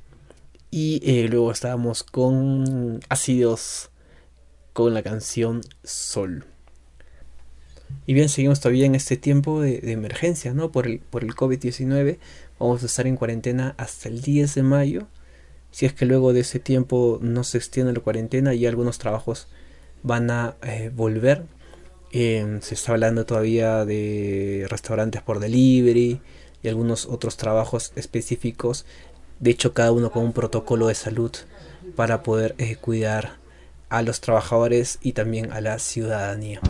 Y 0.71 1.01
eh, 1.03 1.29
luego 1.29 1.51
estábamos 1.51 2.03
con 2.03 3.01
Ácidos 3.09 3.91
con 4.73 4.93
la 4.95 5.03
canción 5.03 5.62
Sol. 5.83 6.45
Y 8.07 8.14
bien, 8.14 8.29
seguimos 8.29 8.61
todavía 8.61 8.87
en 8.87 8.95
este 8.95 9.16
tiempo 9.16 9.61
de, 9.62 9.81
de 9.81 9.93
emergencia, 9.93 10.53
¿no? 10.53 10.71
Por 10.71 10.87
el, 10.87 11.01
por 11.01 11.25
el 11.25 11.35
COVID-19. 11.35 12.19
Vamos 12.59 12.83
a 12.83 12.87
estar 12.87 13.07
en 13.07 13.16
cuarentena 13.16 13.75
hasta 13.79 14.09
el 14.09 14.21
10 14.21 14.55
de 14.57 14.62
mayo. 14.62 15.09
Si 15.71 15.87
es 15.87 15.93
que 15.93 16.07
luego 16.07 16.33
de 16.33 16.41
ese 16.41 16.59
tiempo 16.59 17.19
no 17.23 17.45
se 17.45 17.59
extiende 17.59 17.93
la 17.93 18.01
cuarentena 18.01 18.55
y 18.55 18.66
algunos 18.66 18.99
trabajos 18.99 19.49
van 20.03 20.31
a 20.31 20.57
eh, 20.62 20.91
volver. 20.95 21.45
Eh, 22.12 22.59
se 22.62 22.75
está 22.75 22.93
hablando 22.93 23.27
todavía 23.27 23.85
de 23.85 24.66
restaurantes 24.69 25.23
por 25.23 25.41
delivery 25.41 26.21
y 26.62 26.69
algunos 26.69 27.07
otros 27.07 27.37
trabajos 27.37 27.93
específicos. 27.97 28.87
De 29.41 29.51
hecho, 29.51 29.75
cada 29.75 29.93
uno 29.93 30.11
con 30.11 30.25
un 30.25 30.33
protocolo 30.33 30.89
de 30.89 30.95
salud 30.95 31.33
para 31.97 32.23
poder 32.23 32.55
eh, 32.59 32.77
cuidar 32.77 33.37
a 33.89 34.03
los 34.03 34.21
trabajadores 34.21 34.99
y 35.03 35.12
también 35.12 35.53
a 35.53 35.61
la 35.61 35.79
ciudadanía. 35.79 36.61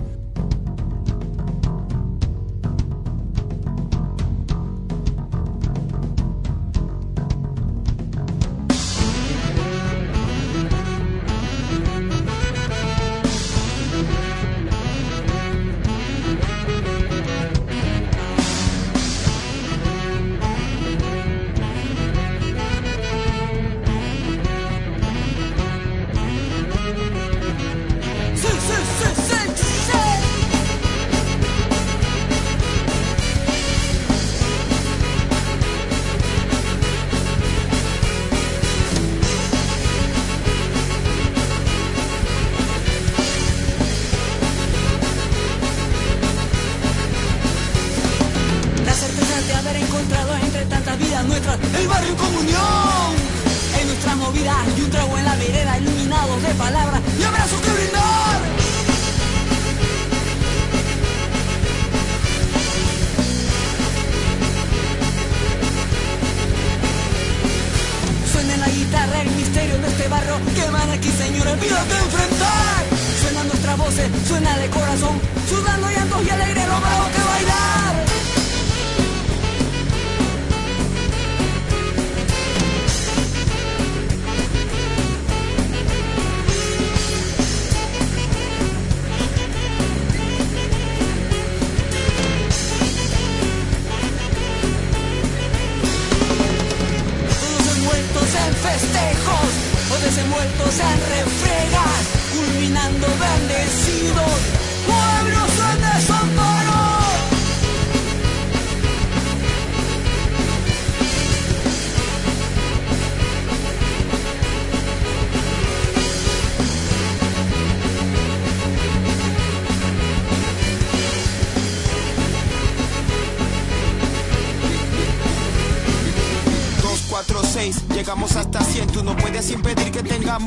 Que 70.09 70.71
van 70.71 70.91
aquí, 70.91 71.11
señores, 71.11 71.61
vidas 71.61 71.87
de 71.87 71.97
enfrentar. 71.99 72.87
Suenan 73.21 73.47
nuestras 73.49 73.77
voces, 73.77 74.11
suena 74.27 74.57
de 74.57 74.71
corazón, 74.71 75.21
sudando 75.49 75.91
llantos 75.91 76.27
y 76.27 76.31
alegre 76.31 76.67
lo 76.67 76.81
bravo 76.81 77.09
que 77.13 77.23
bailar. 77.23 78.08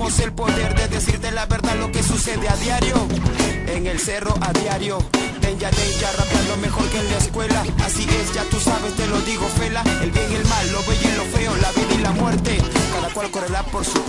Que 0.02 0.08
tengamos 0.08 0.20
el 0.20 0.34
poder 0.34 0.76
de 0.76 0.88
decirte 0.88 1.32
la 1.32 1.46
verdad 1.46 1.76
lo 1.78 1.92
que 1.92 2.02
sucede 2.02 2.48
a 2.50 2.56
diario. 2.56 2.96
En 3.68 3.86
el 3.88 4.00
cerro 4.00 4.36
a 4.42 4.52
diario 4.54 4.98
Denja, 5.42 5.72
denja, 5.72 6.12
rapeando 6.18 6.58
mejor 6.58 6.88
que 6.90 7.00
en 7.00 7.10
la 7.10 7.18
escuela. 7.18 7.64
Así 7.84 8.04
es, 8.04 8.34
ya 8.34 8.44
tú 8.46 8.60
sabes, 8.60 8.94
te 8.96 9.08
lo 9.08 9.20
digo, 9.22 9.48
fela 9.58 9.84
El 10.02 10.12
bien 10.12 10.32
y 10.32 10.36
el 10.36 10.46
mal, 10.46 10.72
lo 10.72 10.80
bello 10.82 11.10
y 11.10 11.18
lo 11.18 11.24
feo, 11.26 11.56
la 11.56 11.72
vida 11.72 11.94
y 11.96 11.98
la 11.98 12.12
muerte. 12.12 12.58
Cada 12.94 13.10
cual 13.14 13.32
correrá 13.32 13.64
por 13.64 13.84
su 13.84 14.00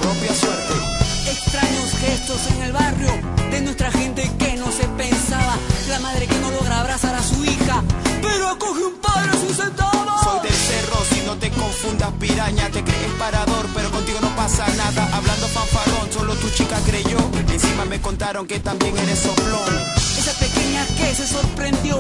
que 18.53 18.61
también 18.61 18.98
eres 18.98 19.18
soplón. 19.18 19.72
Esa 20.18 20.32
pequeña 20.38 20.84
que 20.98 21.14
se 21.14 21.26
sorprendió 21.26 21.98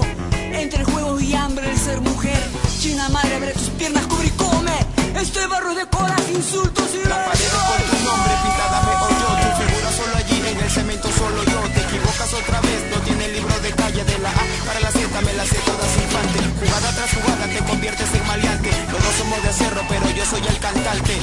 entre 0.52 0.84
juegos 0.84 1.22
y 1.22 1.34
hambre 1.34 1.70
el 1.70 1.78
ser 1.78 1.98
mujer. 2.02 2.42
China 2.78 3.08
madre, 3.08 3.36
abre 3.36 3.52
tus 3.52 3.70
piernas, 3.80 4.04
cubre 4.06 4.26
y 4.26 4.30
come. 4.32 4.76
Este 5.16 5.46
barro 5.46 5.74
de 5.74 5.86
colas, 5.86 6.20
insultos 6.28 6.88
y 6.92 7.08
La 7.08 7.24
pared 7.24 7.52
con 7.68 7.80
tu 7.88 8.04
nombre 8.04 8.32
pintada 8.44 8.78
me 8.84 8.92
oyó 9.08 9.28
Tu 9.40 9.50
figura 9.62 9.90
solo 9.96 10.14
allí, 10.20 10.38
en 10.52 10.60
el 10.60 10.70
cemento 10.70 11.08
solo 11.16 11.40
yo. 11.44 11.60
Te 11.72 11.80
equivocas 11.88 12.30
otra 12.34 12.60
vez, 12.60 12.80
no 12.92 12.98
tiene 13.00 13.28
libro 13.28 13.54
de 13.60 13.70
calle 13.72 14.04
De 14.04 14.18
la 14.18 14.30
A. 14.30 14.44
Para 14.66 14.80
la 14.80 14.90
Z 14.90 15.20
me 15.22 15.32
la 15.32 15.46
sé 15.46 15.56
todas 15.64 15.92
infante 16.04 16.38
Jugada 16.60 16.88
tras 16.92 17.10
jugada 17.16 17.44
te 17.48 17.60
conviertes 17.64 18.08
en 18.12 18.26
maleante. 18.26 18.70
Los 18.92 19.00
dos 19.02 19.14
somos 19.16 19.42
de 19.42 19.52
cerro, 19.52 19.80
pero 19.88 20.04
yo 20.10 20.24
soy 20.26 20.42
el 20.46 20.58
cantante 20.58 21.14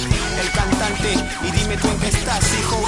El 0.42 0.50
cantante, 0.58 1.10
y 1.46 1.52
dime 1.52 1.78
tú 1.78 1.88
en 1.88 2.00
qué 2.00 2.08
estás, 2.08 2.44
hijo 2.60 2.82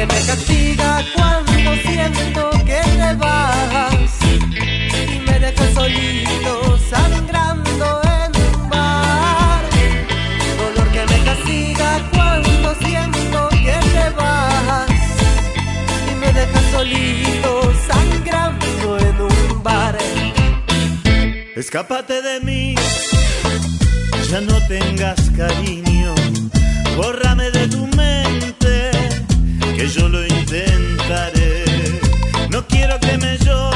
que 0.00 0.06
me 0.06 0.20
castiga 0.22 1.04
cuando 1.14 1.76
siento 1.82 2.50
que 2.64 2.80
te 3.00 3.14
vas 3.16 4.12
y 5.12 5.18
me 5.26 5.38
dejas 5.38 5.74
solito 5.74 6.78
sangrando 6.88 8.00
en 8.14 8.32
tu 8.32 8.58
mar. 8.68 9.62
Dolor 10.58 10.88
que 10.92 11.04
me 11.12 11.18
castiga 11.28 11.90
cuando 12.14 12.74
siento 12.76 13.48
que 13.50 13.78
te 13.94 14.10
vas 14.16 14.88
y 16.10 16.14
me 16.14 16.32
dejas 16.32 16.64
solito 16.72 17.72
sangrando 17.86 18.98
en 19.00 19.20
un 19.20 19.62
bar. 19.62 19.98
Escápate 21.56 22.22
de 22.22 22.40
mí, 22.40 22.74
ya 24.30 24.40
no 24.40 24.66
tengas 24.66 25.20
cariño, 25.36 26.14
bórrame 26.96 27.50
de 27.50 27.59
que 29.80 29.88
yo 29.88 30.08
lo 30.10 30.22
intentaré. 30.26 31.64
No 32.50 32.66
quiero 32.66 33.00
que 33.00 33.16
me 33.16 33.38
llores. 33.38 33.69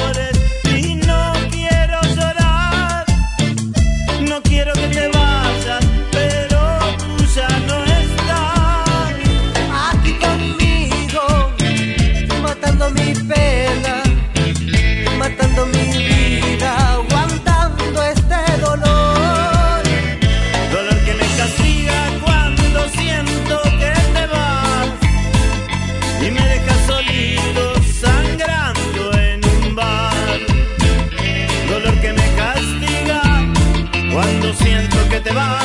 te 35.24 35.32
vas 35.32 35.64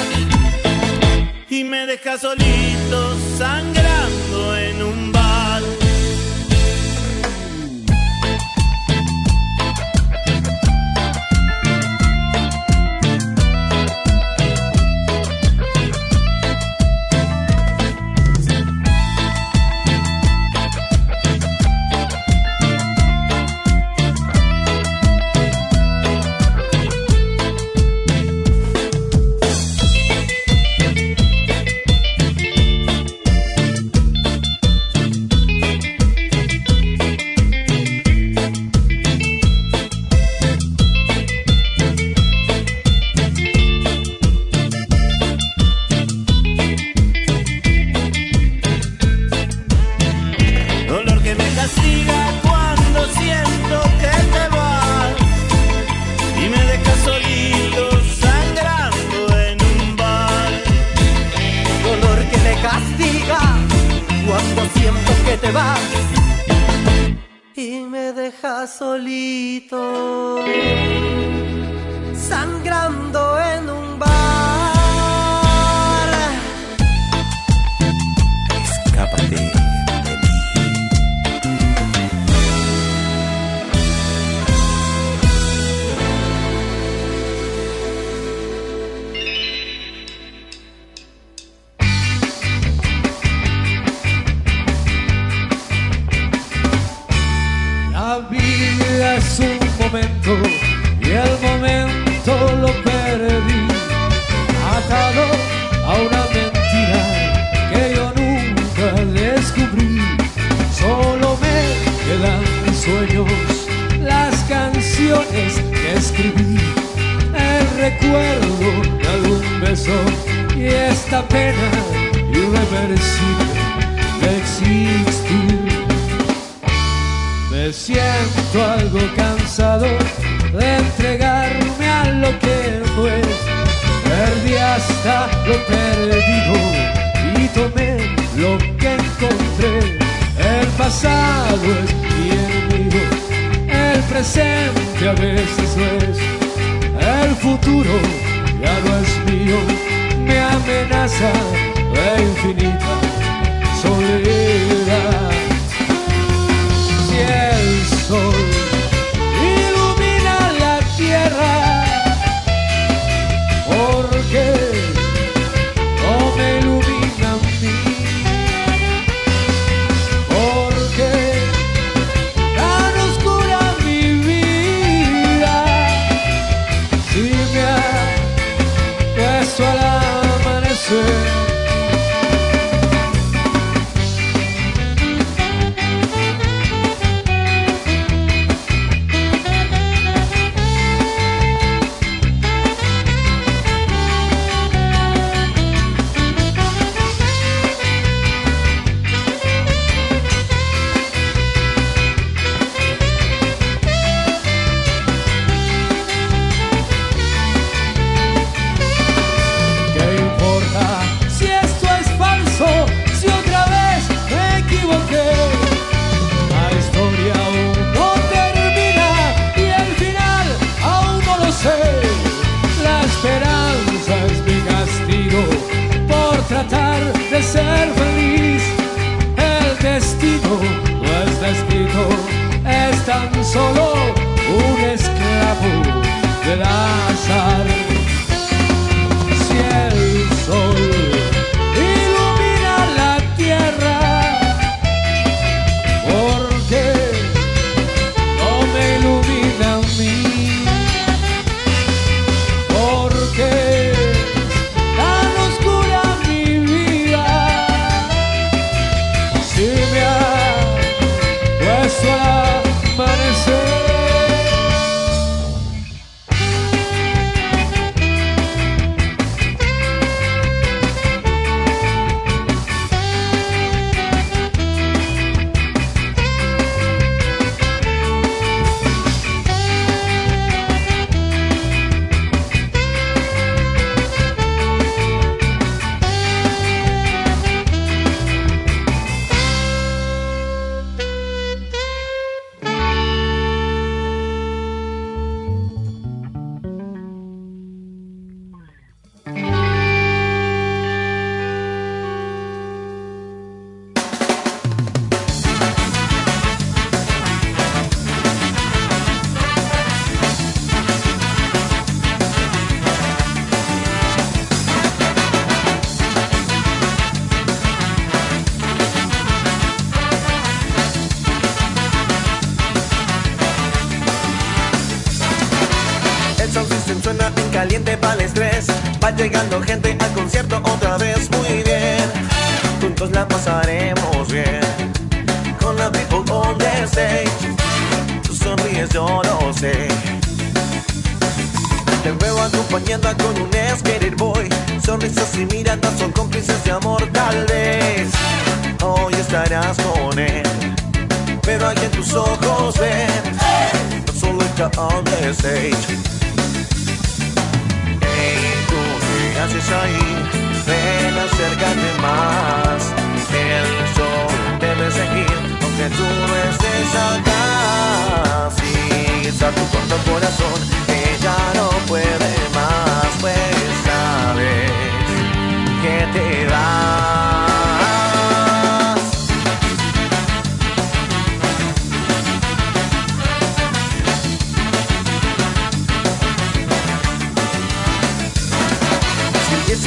y 1.50 1.64
me 1.64 1.86
dejas 1.86 2.22
solito 2.22 3.18
sangre. 3.38 3.79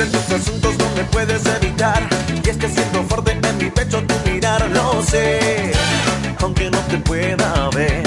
En 0.02 0.10
tus 0.10 0.30
asuntos 0.30 0.76
no 0.78 0.90
me 0.96 1.04
puedes 1.04 1.44
evitar. 1.46 2.02
Y 2.44 2.48
es 2.48 2.56
que 2.56 2.68
siento 2.68 3.02
fuerte 3.04 3.32
en 3.32 3.58
mi 3.58 3.70
pecho 3.70 4.02
tu 4.02 4.30
mirar. 4.30 4.68
Lo 4.70 5.02
sé, 5.02 5.72
aunque 6.40 6.70
no 6.70 6.78
te 6.90 6.98
pueda 6.98 7.68
ver 7.74 8.02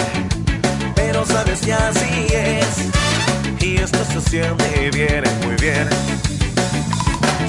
Pero 0.95 1.26
sabes 1.26 1.61
que 1.61 1.73
así 1.73 2.27
es. 2.31 3.63
Y 3.63 3.77
esto 3.77 3.99
se 4.11 4.22
siente 4.30 4.91
bien, 4.91 5.23
muy 5.43 5.55
bien. 5.55 5.88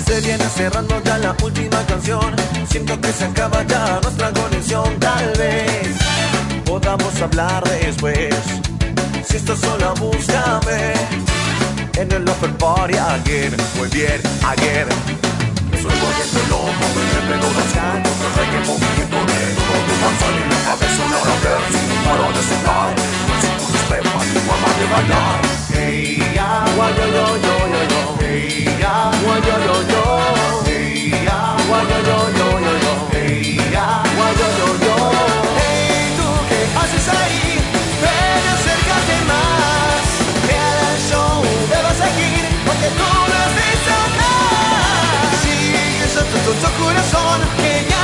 Se 0.07 0.21
viene 0.21 0.45
cerrando 0.57 1.03
ya 1.03 1.19
la 1.19 1.37
última 1.43 1.85
canción. 1.87 2.35
Siento 2.71 3.01
que 3.01 3.13
se 3.13 3.25
acaba 3.25 3.63
ya 3.65 4.01
nuestra 4.03 4.33
conexión. 4.33 4.99
Tal 5.01 5.33
vez 5.39 5.97
podamos 6.65 7.21
hablar 7.21 7.65
después. 7.65 8.35
Si 9.29 9.37
estás 9.37 9.59
sola 9.59 9.93
búscame 9.99 10.95
en 11.97 12.13
el 12.13 12.29
Upper 12.29 12.51
Party 12.59 12.97
again, 12.97 13.57
muy 13.77 13.89
bien, 13.89 14.21
again. 14.45 14.89
Soy 15.73 15.83
volviendo 15.83 16.41
loco, 16.51 16.85
me 16.95 17.21
pego 17.29 17.49
las 17.57 17.75
ganas, 17.75 18.13
me 18.21 18.29
reggae 18.37 18.61
movimiento 18.67 19.19
negro, 19.25 19.75
tu 19.87 19.95
manzana 20.05 20.37
en 20.37 20.49
la 20.51 20.59
cabeza, 20.67 21.03
una 21.07 21.19
ver, 21.43 21.63
sin 21.73 21.89
paro 22.05 22.27
de 22.37 22.43
sudar, 22.49 22.91
si 23.41 23.49
tú 23.57 23.65
respetas 23.73 24.25
tu 24.33 24.41
forma 24.47 24.71
de 24.79 24.87
bailar. 24.93 25.41
Hey, 25.73 26.33
ya, 26.35 26.65
guay, 26.77 26.93
yo, 26.97 27.05
yo, 27.07 27.27
yo, 27.45 27.55
yo, 27.73 27.81
yo, 27.93 28.01
hey, 28.21 28.77
ya, 28.79 28.95
guay, 29.23 29.41
yo, 29.41 29.57
yo, 29.67 29.77
yo, 29.89 30.03
hey, 30.67 31.11
ya, 31.25 31.39
guay, 31.67 31.85
yo, 31.91 31.99
yo, 32.09 32.19
yo, 32.39 32.49
yo, 32.61 32.73
yo, 32.85 32.93
hey, 33.13 33.57
ya, 33.73 34.03
guay, 34.17 34.33
yo, 34.41 34.49
yo, 34.59 34.69
yo. 34.85 34.97
Hey, 35.57 36.15
tú, 36.17 36.29
¿qué 36.49 36.61
haces 36.79 37.09
ahí? 37.09 37.66
Sigue 46.27 46.41
tu 46.41 46.51
tonto 46.51 46.83
corazón, 46.83 47.41
que 47.57 47.87
ya 47.89 47.96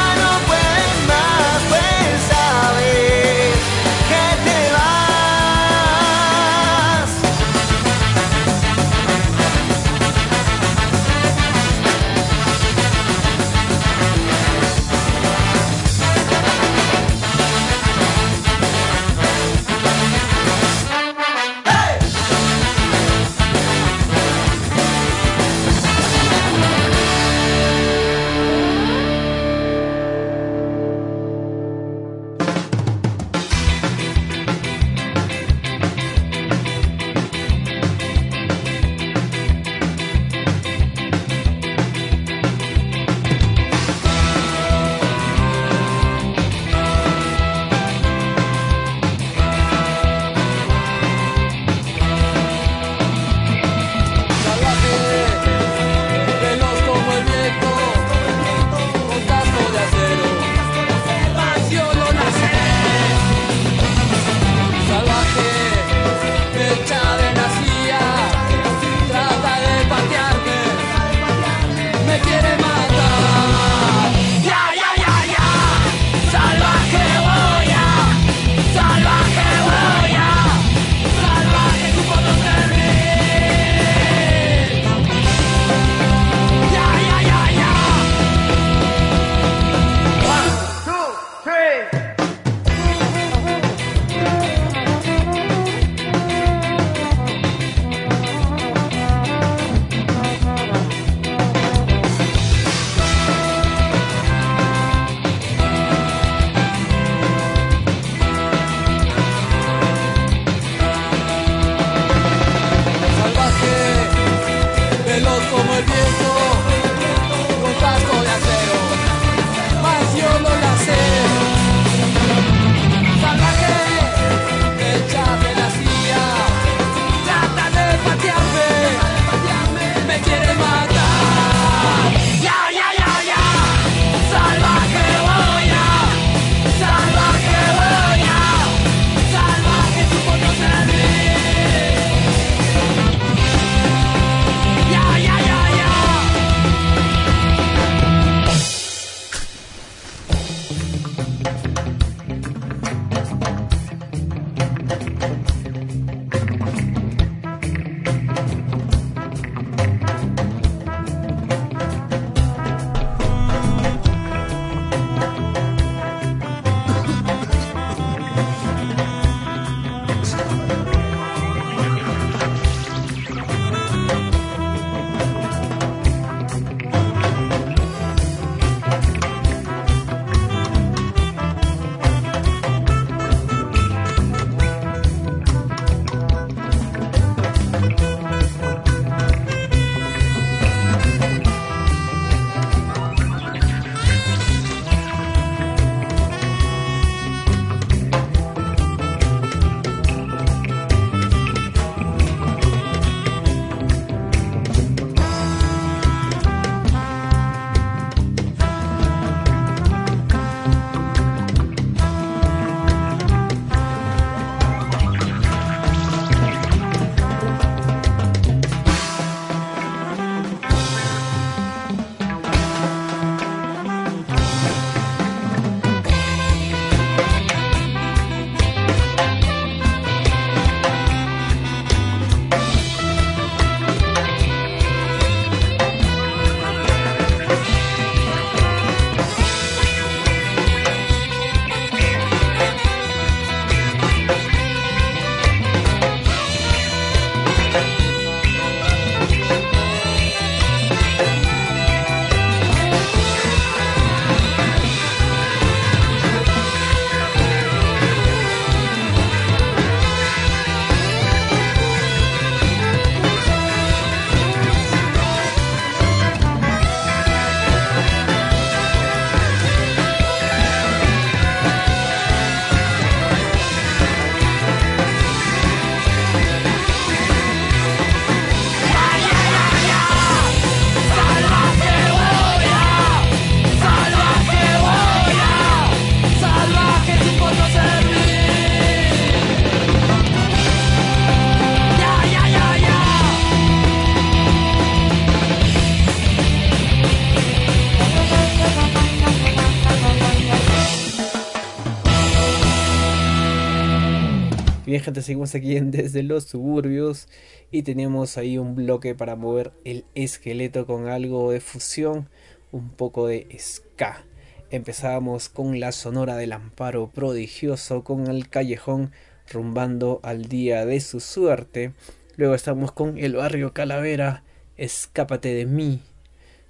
gente, 305.02 305.22
seguimos 305.22 305.54
aquí 305.54 305.76
en 305.76 305.90
Desde 305.90 306.22
los 306.22 306.44
Suburbios 306.44 307.28
y 307.70 307.82
tenemos 307.82 308.38
ahí 308.38 308.58
un 308.58 308.74
bloque 308.74 309.14
para 309.14 309.36
mover 309.36 309.72
el 309.84 310.04
esqueleto 310.14 310.86
con 310.86 311.08
algo 311.08 311.50
de 311.50 311.60
fusión, 311.60 312.28
un 312.70 312.90
poco 312.90 313.26
de 313.26 313.46
ska. 313.58 314.24
Empezábamos 314.70 315.48
con 315.48 315.80
la 315.80 315.92
sonora 315.92 316.36
del 316.36 316.52
amparo 316.52 317.10
prodigioso, 317.10 318.04
con 318.04 318.28
el 318.28 318.48
callejón 318.48 319.12
rumbando 319.50 320.20
al 320.22 320.46
día 320.46 320.86
de 320.86 321.00
su 321.00 321.20
suerte. 321.20 321.92
Luego 322.36 322.54
estamos 322.54 322.92
con 322.92 323.18
el 323.18 323.36
barrio 323.36 323.74
Calavera, 323.74 324.44
Escápate 324.76 325.52
de 325.52 325.66
mí. 325.66 326.00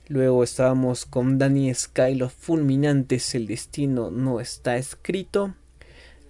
Luego 0.08 0.42
estábamos 0.42 1.06
con 1.06 1.38
Danny 1.38 1.72
Sky, 1.72 2.14
los 2.14 2.32
fulminantes, 2.32 3.34
el 3.34 3.46
destino 3.46 4.10
no 4.10 4.40
está 4.40 4.76
escrito. 4.76 5.54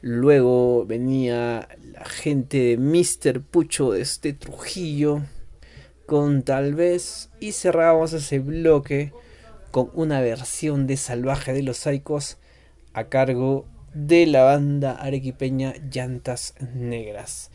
Luego 0.02 0.84
venía 0.84 1.68
la 1.92 2.04
gente 2.04 2.58
de 2.58 2.76
Mr. 2.76 3.40
Pucho 3.40 3.92
desde 3.92 4.32
Trujillo 4.32 5.22
con 6.06 6.42
tal 6.42 6.74
vez 6.74 7.30
y 7.38 7.52
cerrábamos 7.52 8.12
ese 8.12 8.40
bloque 8.40 9.12
con 9.70 9.90
una 9.94 10.20
versión 10.20 10.88
de 10.88 10.96
Salvaje 10.96 11.52
de 11.52 11.62
los 11.62 11.76
Saicos 11.76 12.38
a 12.92 13.04
cargo 13.04 13.64
de 13.94 14.26
la 14.26 14.42
banda 14.42 14.92
arequipeña 14.92 15.74
Llantas 15.92 16.54
Negras. 16.74 17.52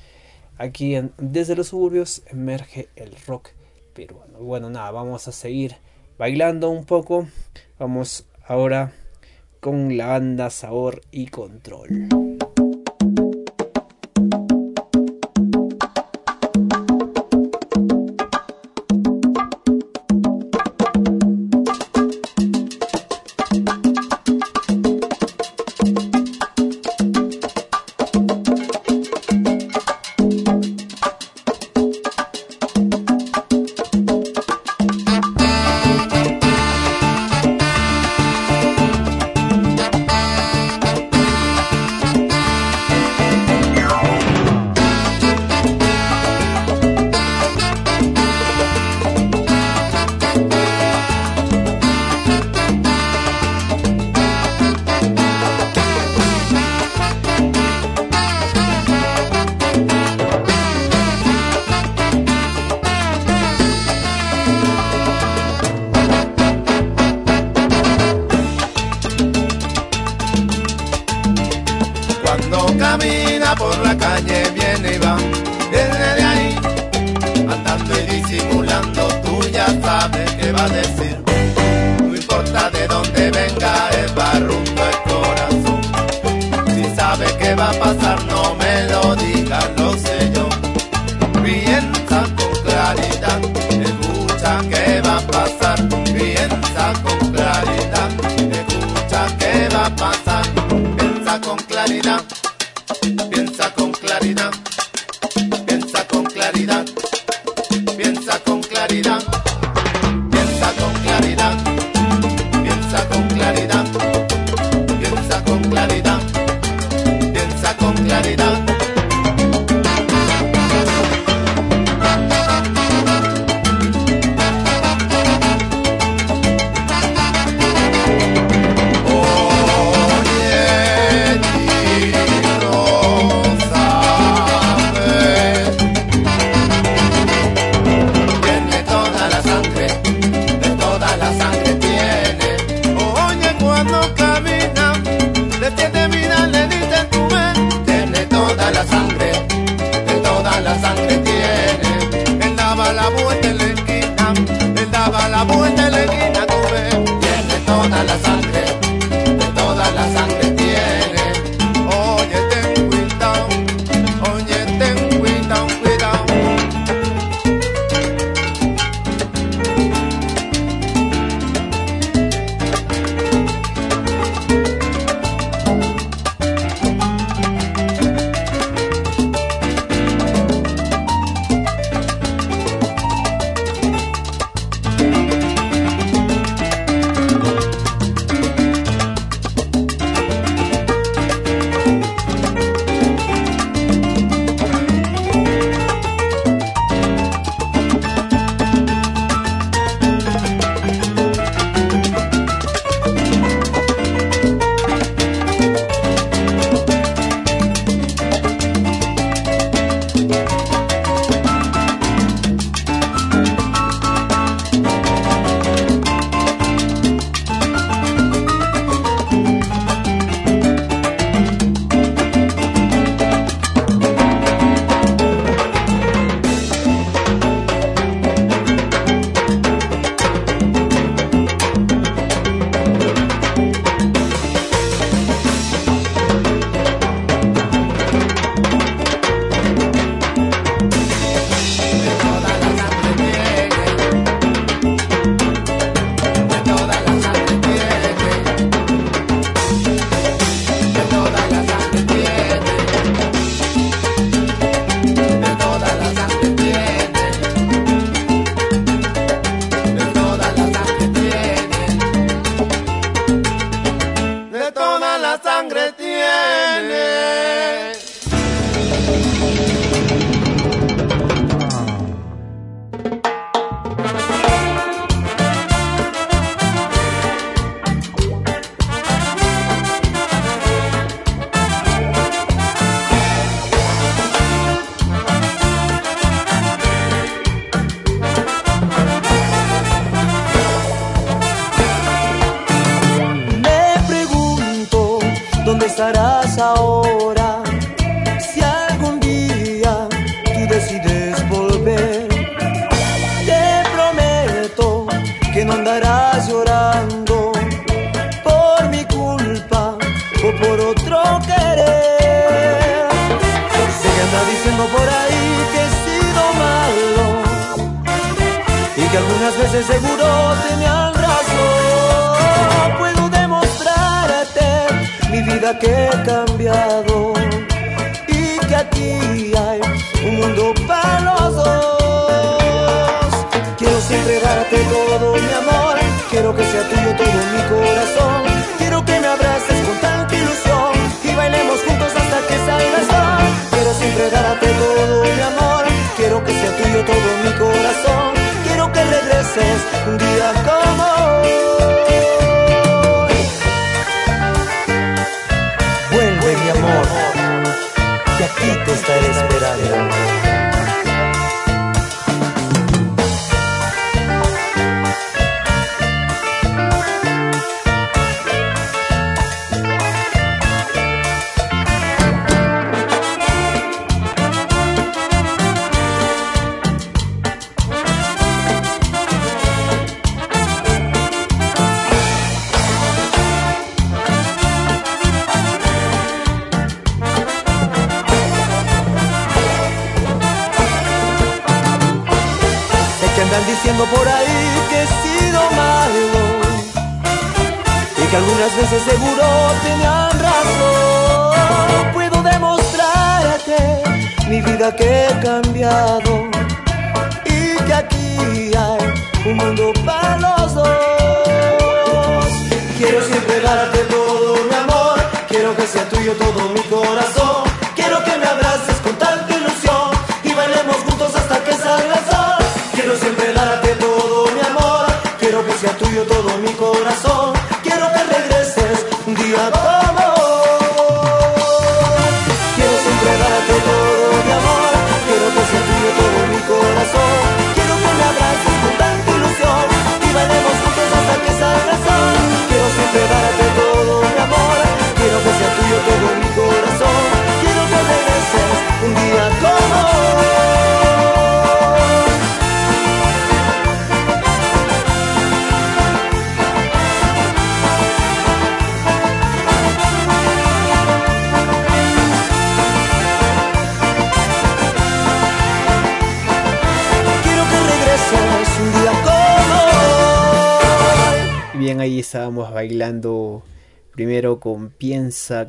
Aquí 0.58 0.96
desde 1.18 1.58
los 1.58 1.68
suburbios 1.68 2.24
emerge 2.28 2.88
el 2.96 3.14
rock 3.28 3.50
peruano. 3.94 4.40
Bueno, 4.40 4.70
nada, 4.70 4.90
vamos 4.92 5.28
a 5.28 5.34
seguir 5.34 5.76
bailando 6.18 6.70
un 6.70 6.86
poco. 6.86 7.28
Vamos 7.78 8.26
ahora 8.48 8.94
con 9.60 9.98
la 9.98 10.08
banda 10.08 10.50
Sabor 10.50 11.02
y 11.12 11.28
Control. 11.28 12.37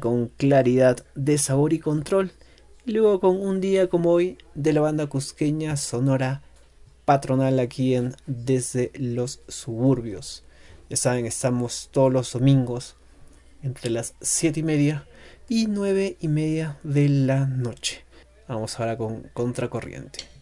con 0.01 0.29
claridad 0.29 1.05
de 1.15 1.39
sabor 1.39 1.73
y 1.73 1.79
control. 1.79 2.31
Y 2.87 2.93
luego 2.93 3.21
con 3.21 3.41
un 3.41 3.61
día 3.61 3.89
como 3.89 4.11
hoy 4.11 4.39
de 4.55 4.73
la 4.73 4.81
banda 4.81 5.07
cusqueña 5.07 5.77
sonora 5.77 6.43
patronal 7.05 7.59
aquí 7.59 7.95
en 7.95 8.15
Desde 8.27 8.91
los 8.95 9.41
Suburbios. 9.49 10.45
Ya 10.89 10.97
saben, 10.97 11.27
estamos 11.27 11.91
todos 11.93 12.13
los 12.13 12.33
domingos 12.33 12.97
entre 13.63 13.91
las 13.91 14.15
7 14.21 14.61
y 14.61 14.63
media 14.63 15.07
y 15.49 15.67
9 15.67 16.17
y 16.21 16.29
media 16.29 16.79
de 16.83 17.09
la 17.09 17.47
noche. 17.47 18.05
Vamos 18.49 18.81
ahora 18.81 18.97
con 18.97 19.23
Contracorriente. 19.35 20.38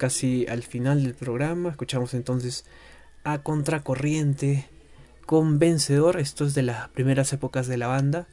Casi 0.00 0.46
al 0.48 0.62
final 0.62 1.02
del 1.02 1.12
programa. 1.12 1.68
Escuchamos 1.68 2.14
entonces 2.14 2.64
a 3.22 3.42
Contracorriente 3.42 4.66
con 5.26 5.58
Vencedor. 5.58 6.18
Esto 6.18 6.46
es 6.46 6.54
de 6.54 6.62
las 6.62 6.88
primeras 6.88 7.34
épocas 7.34 7.68
de 7.68 7.76
la 7.76 7.86
banda. 7.86 8.26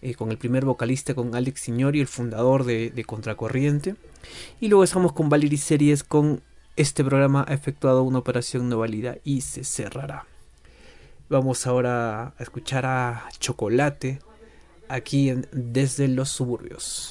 eh, 0.00 0.14
con 0.14 0.30
el 0.30 0.38
primer 0.38 0.64
vocalista, 0.64 1.12
con 1.12 1.34
Alex 1.34 1.60
Signori, 1.60 2.00
el 2.00 2.06
fundador 2.06 2.64
de, 2.64 3.04
Contracorriente. 3.06 3.96
Y 4.60 4.68
luego 4.68 4.82
estamos 4.82 5.12
con 5.12 5.28
Valerie 5.28 5.58
Series 5.58 6.04
con 6.04 6.40
este 6.74 7.04
programa 7.04 7.44
ha 7.46 7.52
efectuado 7.52 8.02
una 8.02 8.20
operación 8.20 8.70
no 8.70 8.78
válida 8.78 9.18
y 9.22 9.42
se 9.42 9.62
cerrará. 9.62 10.24
Vamos 11.28 11.66
ahora 11.66 12.28
a 12.28 12.34
escuchar 12.38 12.86
a 12.86 13.28
Chocolate 13.38 14.20
aquí 14.88 15.34
Desde 15.52 16.08
los 16.08 16.30
Suburbios. 16.30 17.08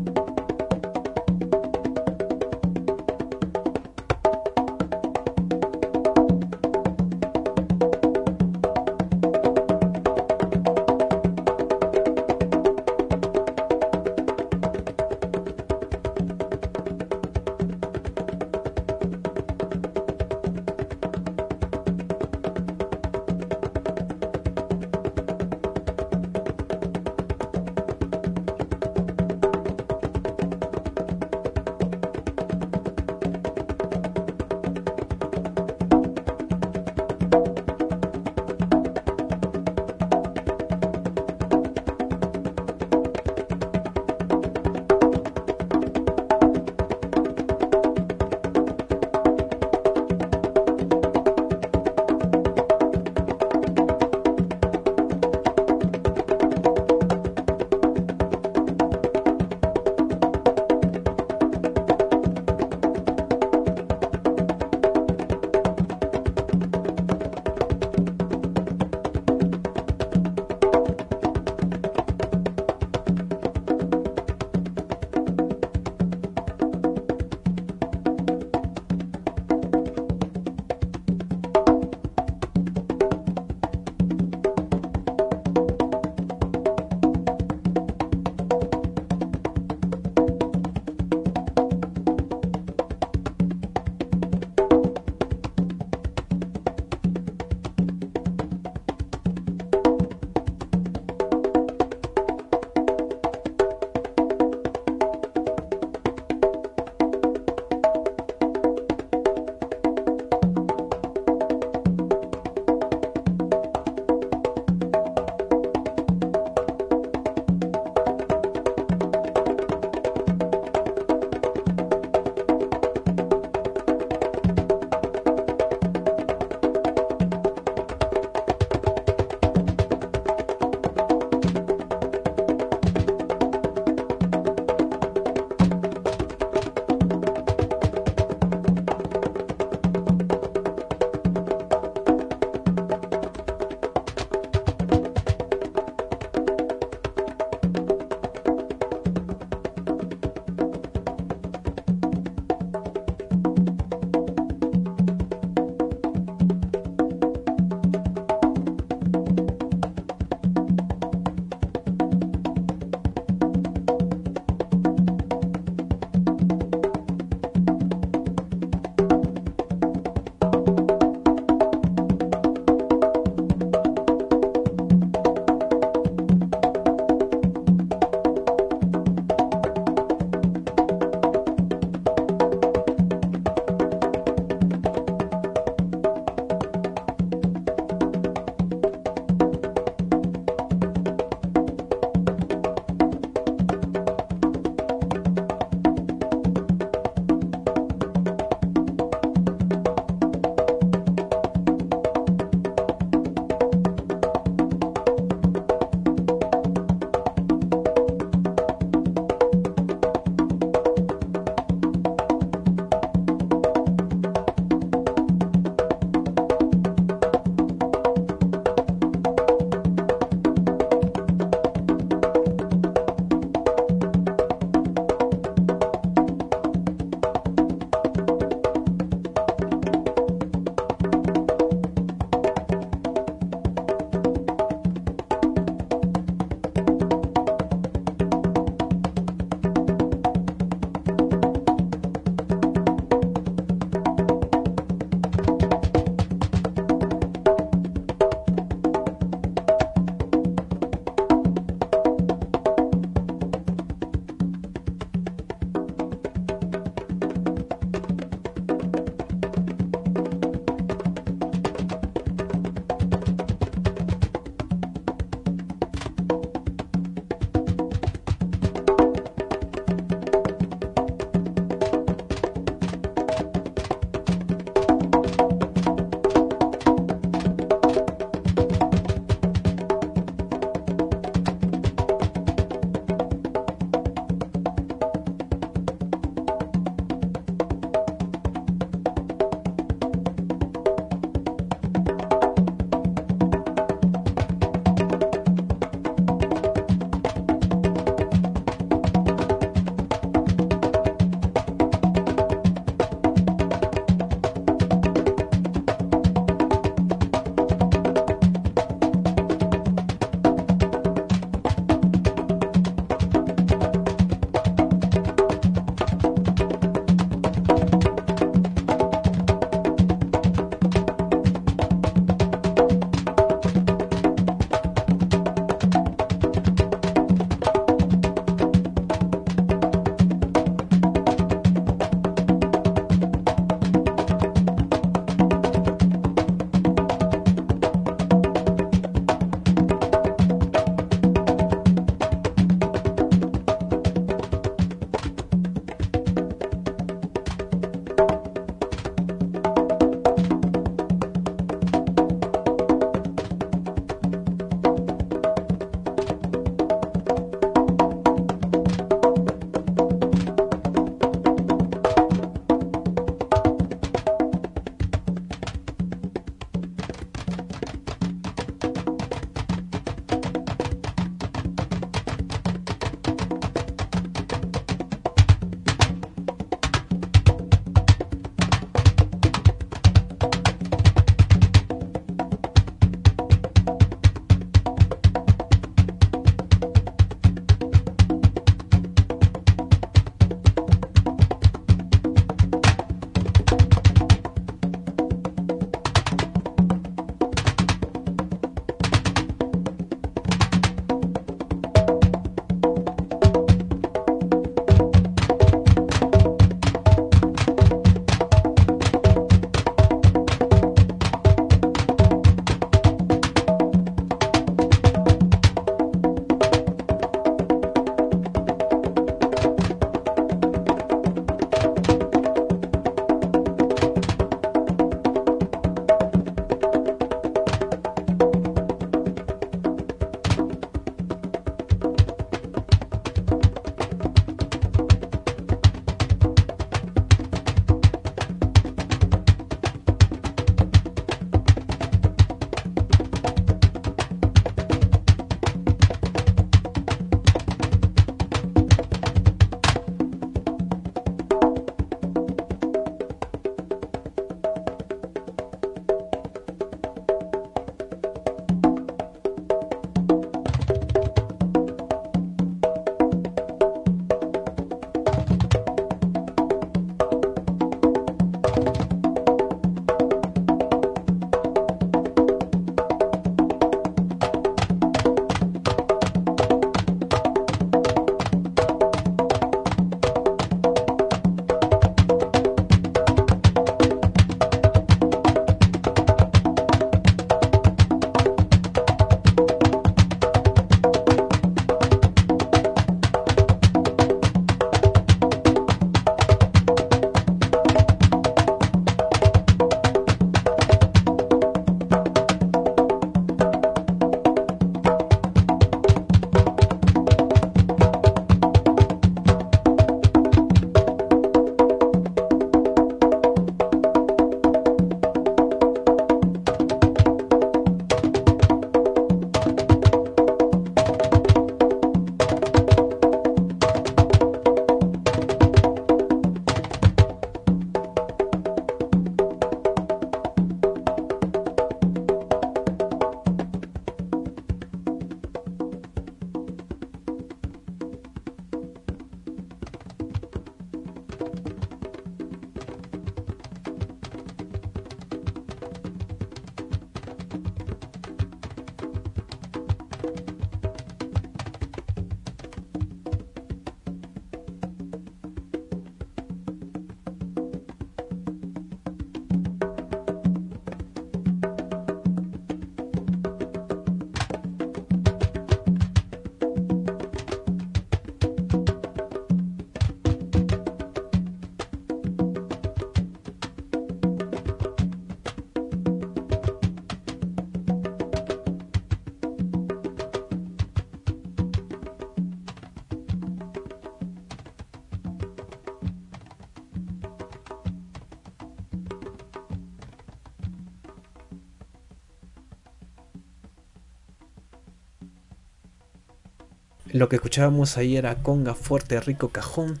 Lo 597.20 597.28
que 597.28 597.36
escuchábamos 597.36 597.98
ahí 597.98 598.16
era 598.16 598.36
Conga 598.36 598.74
Fuerte 598.74 599.20
Rico 599.20 599.50
Cajón 599.50 600.00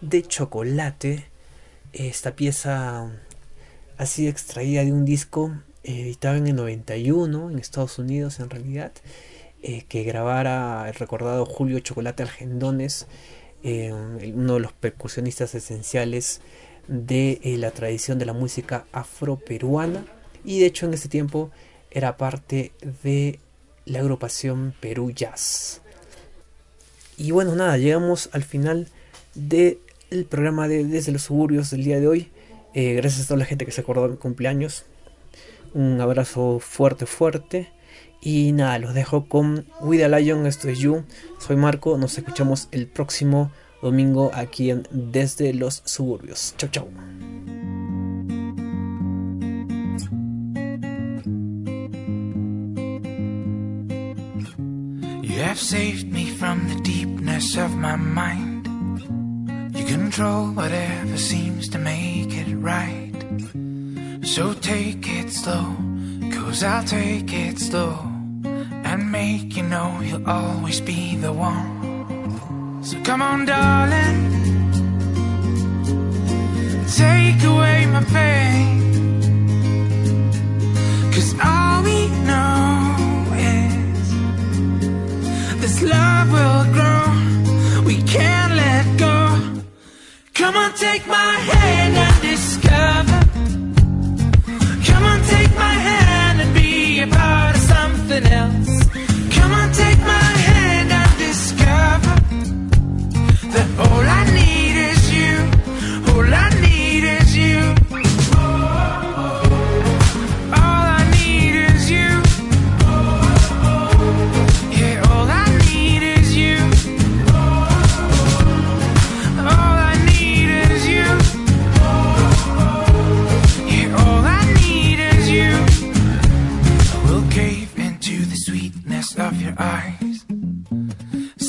de 0.00 0.22
Chocolate. 0.22 1.26
Esta 1.92 2.34
pieza 2.34 3.10
ha 3.98 4.06
sido 4.06 4.30
extraída 4.30 4.82
de 4.82 4.90
un 4.90 5.04
disco 5.04 5.54
editado 5.84 6.36
en 6.36 6.46
el 6.46 6.56
91 6.56 7.50
en 7.50 7.58
Estados 7.58 7.98
Unidos 7.98 8.40
en 8.40 8.48
realidad. 8.48 8.90
eh, 9.62 9.84
que 9.86 10.02
grabara 10.04 10.88
el 10.88 10.94
recordado 10.94 11.44
Julio 11.44 11.78
Chocolate 11.80 12.22
Argendones, 12.22 13.06
eh, 13.62 13.92
uno 13.92 14.54
de 14.54 14.60
los 14.60 14.72
percusionistas 14.72 15.54
esenciales 15.54 16.40
de 16.88 17.38
eh, 17.42 17.58
la 17.58 17.70
tradición 17.70 18.18
de 18.18 18.24
la 18.24 18.32
música 18.32 18.86
afroperuana 18.92 20.06
y 20.42 20.60
de 20.60 20.64
hecho 20.64 20.86
en 20.86 20.94
ese 20.94 21.10
tiempo 21.10 21.50
era 21.90 22.16
parte 22.16 22.72
de 23.04 23.40
la 23.84 23.98
agrupación 23.98 24.74
Perú 24.80 25.10
Jazz. 25.10 25.82
Y 27.16 27.30
bueno, 27.30 27.54
nada, 27.54 27.78
llegamos 27.78 28.28
al 28.32 28.42
final 28.42 28.88
del 29.34 29.78
programa 30.28 30.68
de 30.68 30.84
Desde 30.84 31.12
los 31.12 31.22
Suburbios 31.22 31.70
del 31.70 31.84
día 31.84 31.98
de 32.00 32.08
hoy. 32.08 32.28
Eh, 32.74 32.94
gracias 32.94 33.24
a 33.24 33.28
toda 33.28 33.38
la 33.38 33.46
gente 33.46 33.64
que 33.64 33.72
se 33.72 33.80
acordó 33.80 34.02
de 34.02 34.10
mi 34.10 34.16
cumpleaños. 34.16 34.84
Un 35.72 36.00
abrazo 36.00 36.58
fuerte, 36.60 37.06
fuerte. 37.06 37.70
Y 38.20 38.52
nada, 38.52 38.78
los 38.78 38.92
dejo 38.92 39.28
con 39.28 39.66
We 39.80 39.98
the 39.98 40.08
Lion, 40.08 40.46
esto 40.46 40.68
es 40.68 40.78
You. 40.78 41.04
Soy 41.38 41.56
Marco, 41.56 41.96
nos 41.96 42.18
escuchamos 42.18 42.68
el 42.72 42.86
próximo 42.86 43.50
domingo 43.82 44.30
aquí 44.34 44.70
en 44.70 44.86
Desde 44.90 45.54
los 45.54 45.82
Suburbios. 45.84 46.54
Chau, 46.58 46.70
chau. 46.70 46.88
You 55.36 55.42
have 55.42 55.60
saved 55.60 56.10
me 56.10 56.30
from 56.30 56.66
the 56.66 56.80
deepness 56.80 57.58
of 57.58 57.76
my 57.76 57.94
mind. 57.94 58.66
You 59.76 59.84
control 59.84 60.46
whatever 60.46 61.18
seems 61.18 61.68
to 61.68 61.78
make 61.78 62.32
it 62.32 62.54
right. 62.54 63.12
So 64.22 64.54
take 64.54 65.06
it 65.06 65.30
slow, 65.30 65.76
cause 66.32 66.62
I'll 66.62 66.84
take 66.84 67.30
it 67.34 67.58
slow. 67.58 67.98
And 68.88 69.12
make 69.12 69.58
you 69.58 69.64
know 69.64 70.00
you'll 70.00 70.26
always 70.26 70.80
be 70.80 71.16
the 71.16 71.34
one. 71.34 72.82
So 72.82 72.98
come 73.02 73.20
on, 73.20 73.44
darling. 73.44 74.22
Take 76.96 77.44
away 77.44 77.84
my 77.92 78.04
pain. 78.04 79.20
Cause 81.12 81.34
all 81.44 81.82
we 81.82 82.08
know 82.24 82.65
this 85.76 85.90
love 85.90 86.32
will 86.32 86.64
grow. 86.72 87.84
We 87.84 88.02
can't 88.02 88.54
let 88.54 88.98
go. 88.98 89.62
Come 90.34 90.56
on, 90.56 90.72
take 90.74 91.06
my 91.06 91.14
hand 91.14 91.75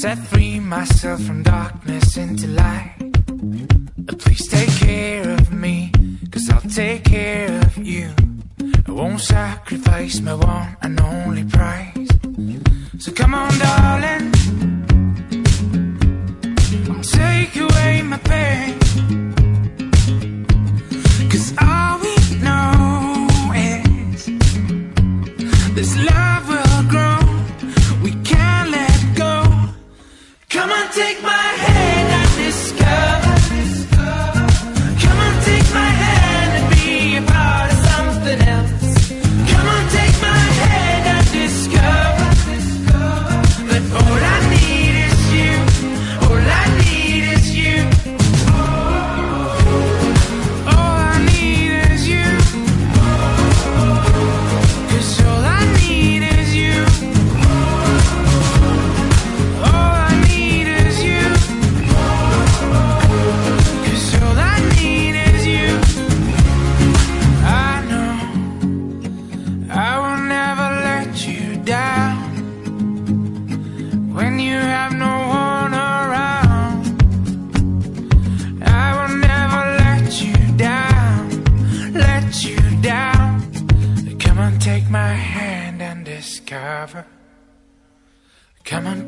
Set 0.08 0.20
free 0.30 0.58
myself 0.62 1.22
from 1.22 1.44
darkness 1.44 2.16
into 2.16 2.48
light. 2.48 2.96
Uh, 4.08 4.16
please 4.16 4.48
take 4.48 4.70
care 4.78 5.30
of 5.32 5.52
me, 5.52 5.92
cause 6.32 6.50
I'll 6.50 6.62
take 6.62 7.04
care 7.04 7.60
of 7.60 7.78
you. 7.78 8.14
I 8.88 8.92
won't 8.92 9.20
sacrifice 9.20 10.22
my 10.22 10.36
one 10.36 10.78
and 10.82 10.98
only 11.02 11.44
prize. 11.44 12.08
So 13.00 13.12
come 13.12 13.34
on, 13.34 13.52
darling. 13.60 14.32
Take 17.02 17.54
away 17.68 18.02
my 18.04 18.20
pain. 18.32 18.80
Cause 21.30 21.54
all 21.60 22.00
we 22.00 22.17
take 30.98 31.22
my 31.22 31.47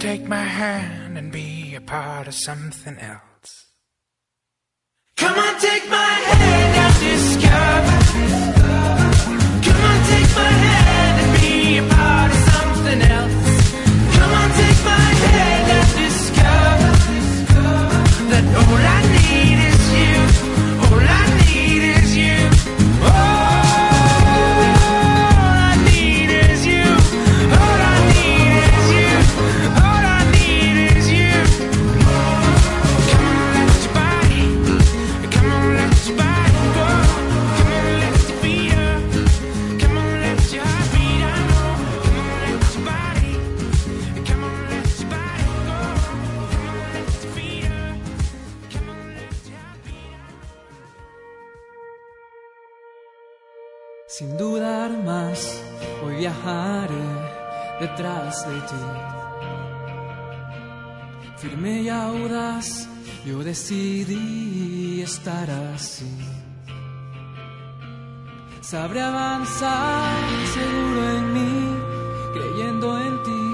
take 0.10 0.27
my 0.27 0.48
hand 0.61 1.19
and 1.19 1.31
be 1.31 1.76
a 1.76 1.81
part 1.81 2.27
of 2.27 2.34
something 2.34 2.98
else. 2.98 3.52
Come 5.18 5.38
on, 5.45 5.53
take 5.60 5.86
my 5.88 6.14
hand 6.30 6.72
and 6.84 6.95
discover. 7.10 7.98
Come 9.68 9.81
on, 9.91 9.99
take 10.14 10.31
my 10.44 10.53
hand 10.65 11.15
and 11.23 11.31
be 11.41 11.77
a 11.77 11.86
part 11.95 12.30
of 12.36 12.41
something 12.53 13.02
else. 13.18 13.38
Come 14.18 14.34
on, 14.41 14.49
take 14.61 14.81
my 14.94 15.10
hand 15.26 15.65
and 15.77 15.90
discover 16.03 16.91
that 18.31 18.45
all 18.60 18.98
detrás 57.99 58.47
de 58.47 58.61
ti. 58.61 58.85
Firme 61.38 61.81
y 61.81 61.89
audaz, 61.89 62.88
yo 63.26 63.43
decidí 63.43 65.01
estar 65.01 65.49
así. 65.73 66.09
Sabré 68.61 69.01
avanzar 69.01 70.15
seguro 70.53 71.01
en 71.17 71.34
mí, 71.34 71.77
creyendo 72.34 72.99
en 72.99 73.23
ti. 73.23 73.45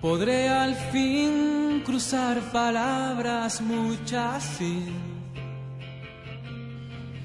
Podré 0.00 0.48
al 0.48 0.74
fin 0.92 1.82
cruzar 1.84 2.40
palabras 2.52 3.60
muchas 3.60 4.44
sin. 4.56 5.08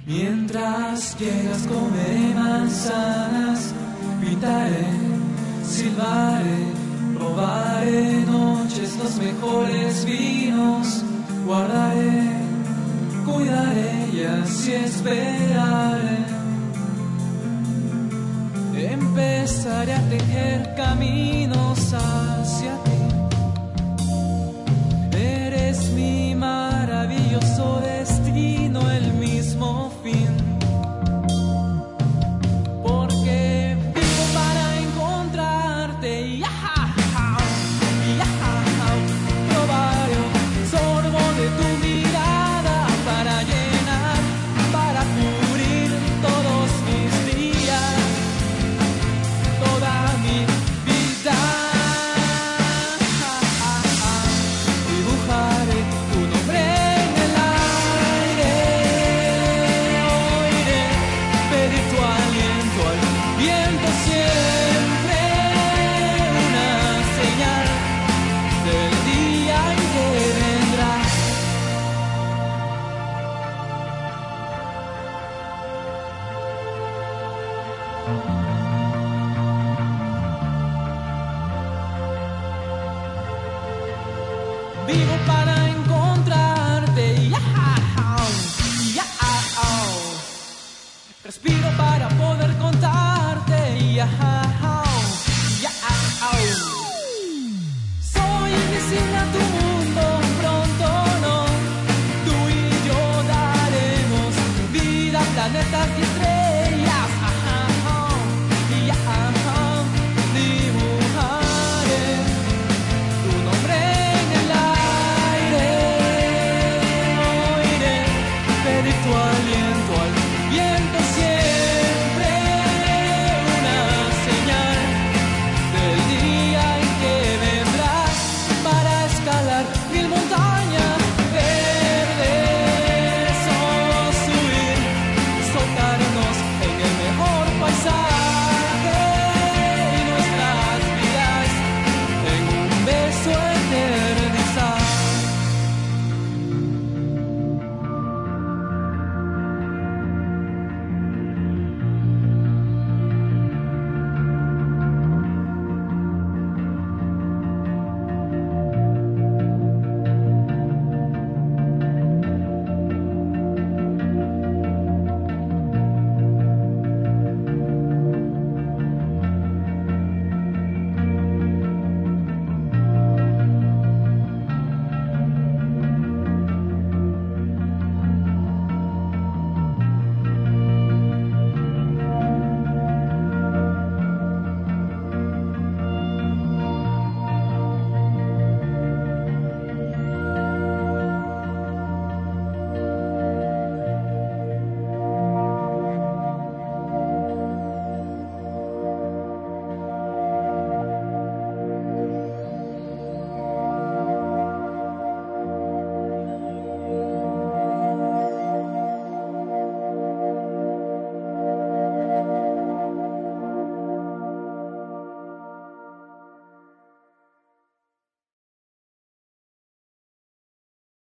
Mientras 0.05 1.17
llegas 1.17 1.67
comeré 1.67 2.33
manzanas 2.35 3.73
pintaré, 4.21 4.85
silbaré, 5.63 6.59
robaré 7.19 8.25
noches 8.25 8.97
los 8.97 9.15
mejores 9.17 10.05
vinos, 10.05 11.03
guardaré, 11.45 12.31
cuidaré 13.25 14.09
y 14.13 14.23
así 14.23 14.73
esperaré. 14.73 16.23
Empezaré 18.75 19.93
a 19.93 20.09
tejer 20.09 20.75
caminos 20.75 21.93
hacia 21.93 22.73
ti. 22.83 22.99
Eres 25.17 25.89
mi 25.91 26.35
maravilloso 26.35 27.79
de 27.81 27.92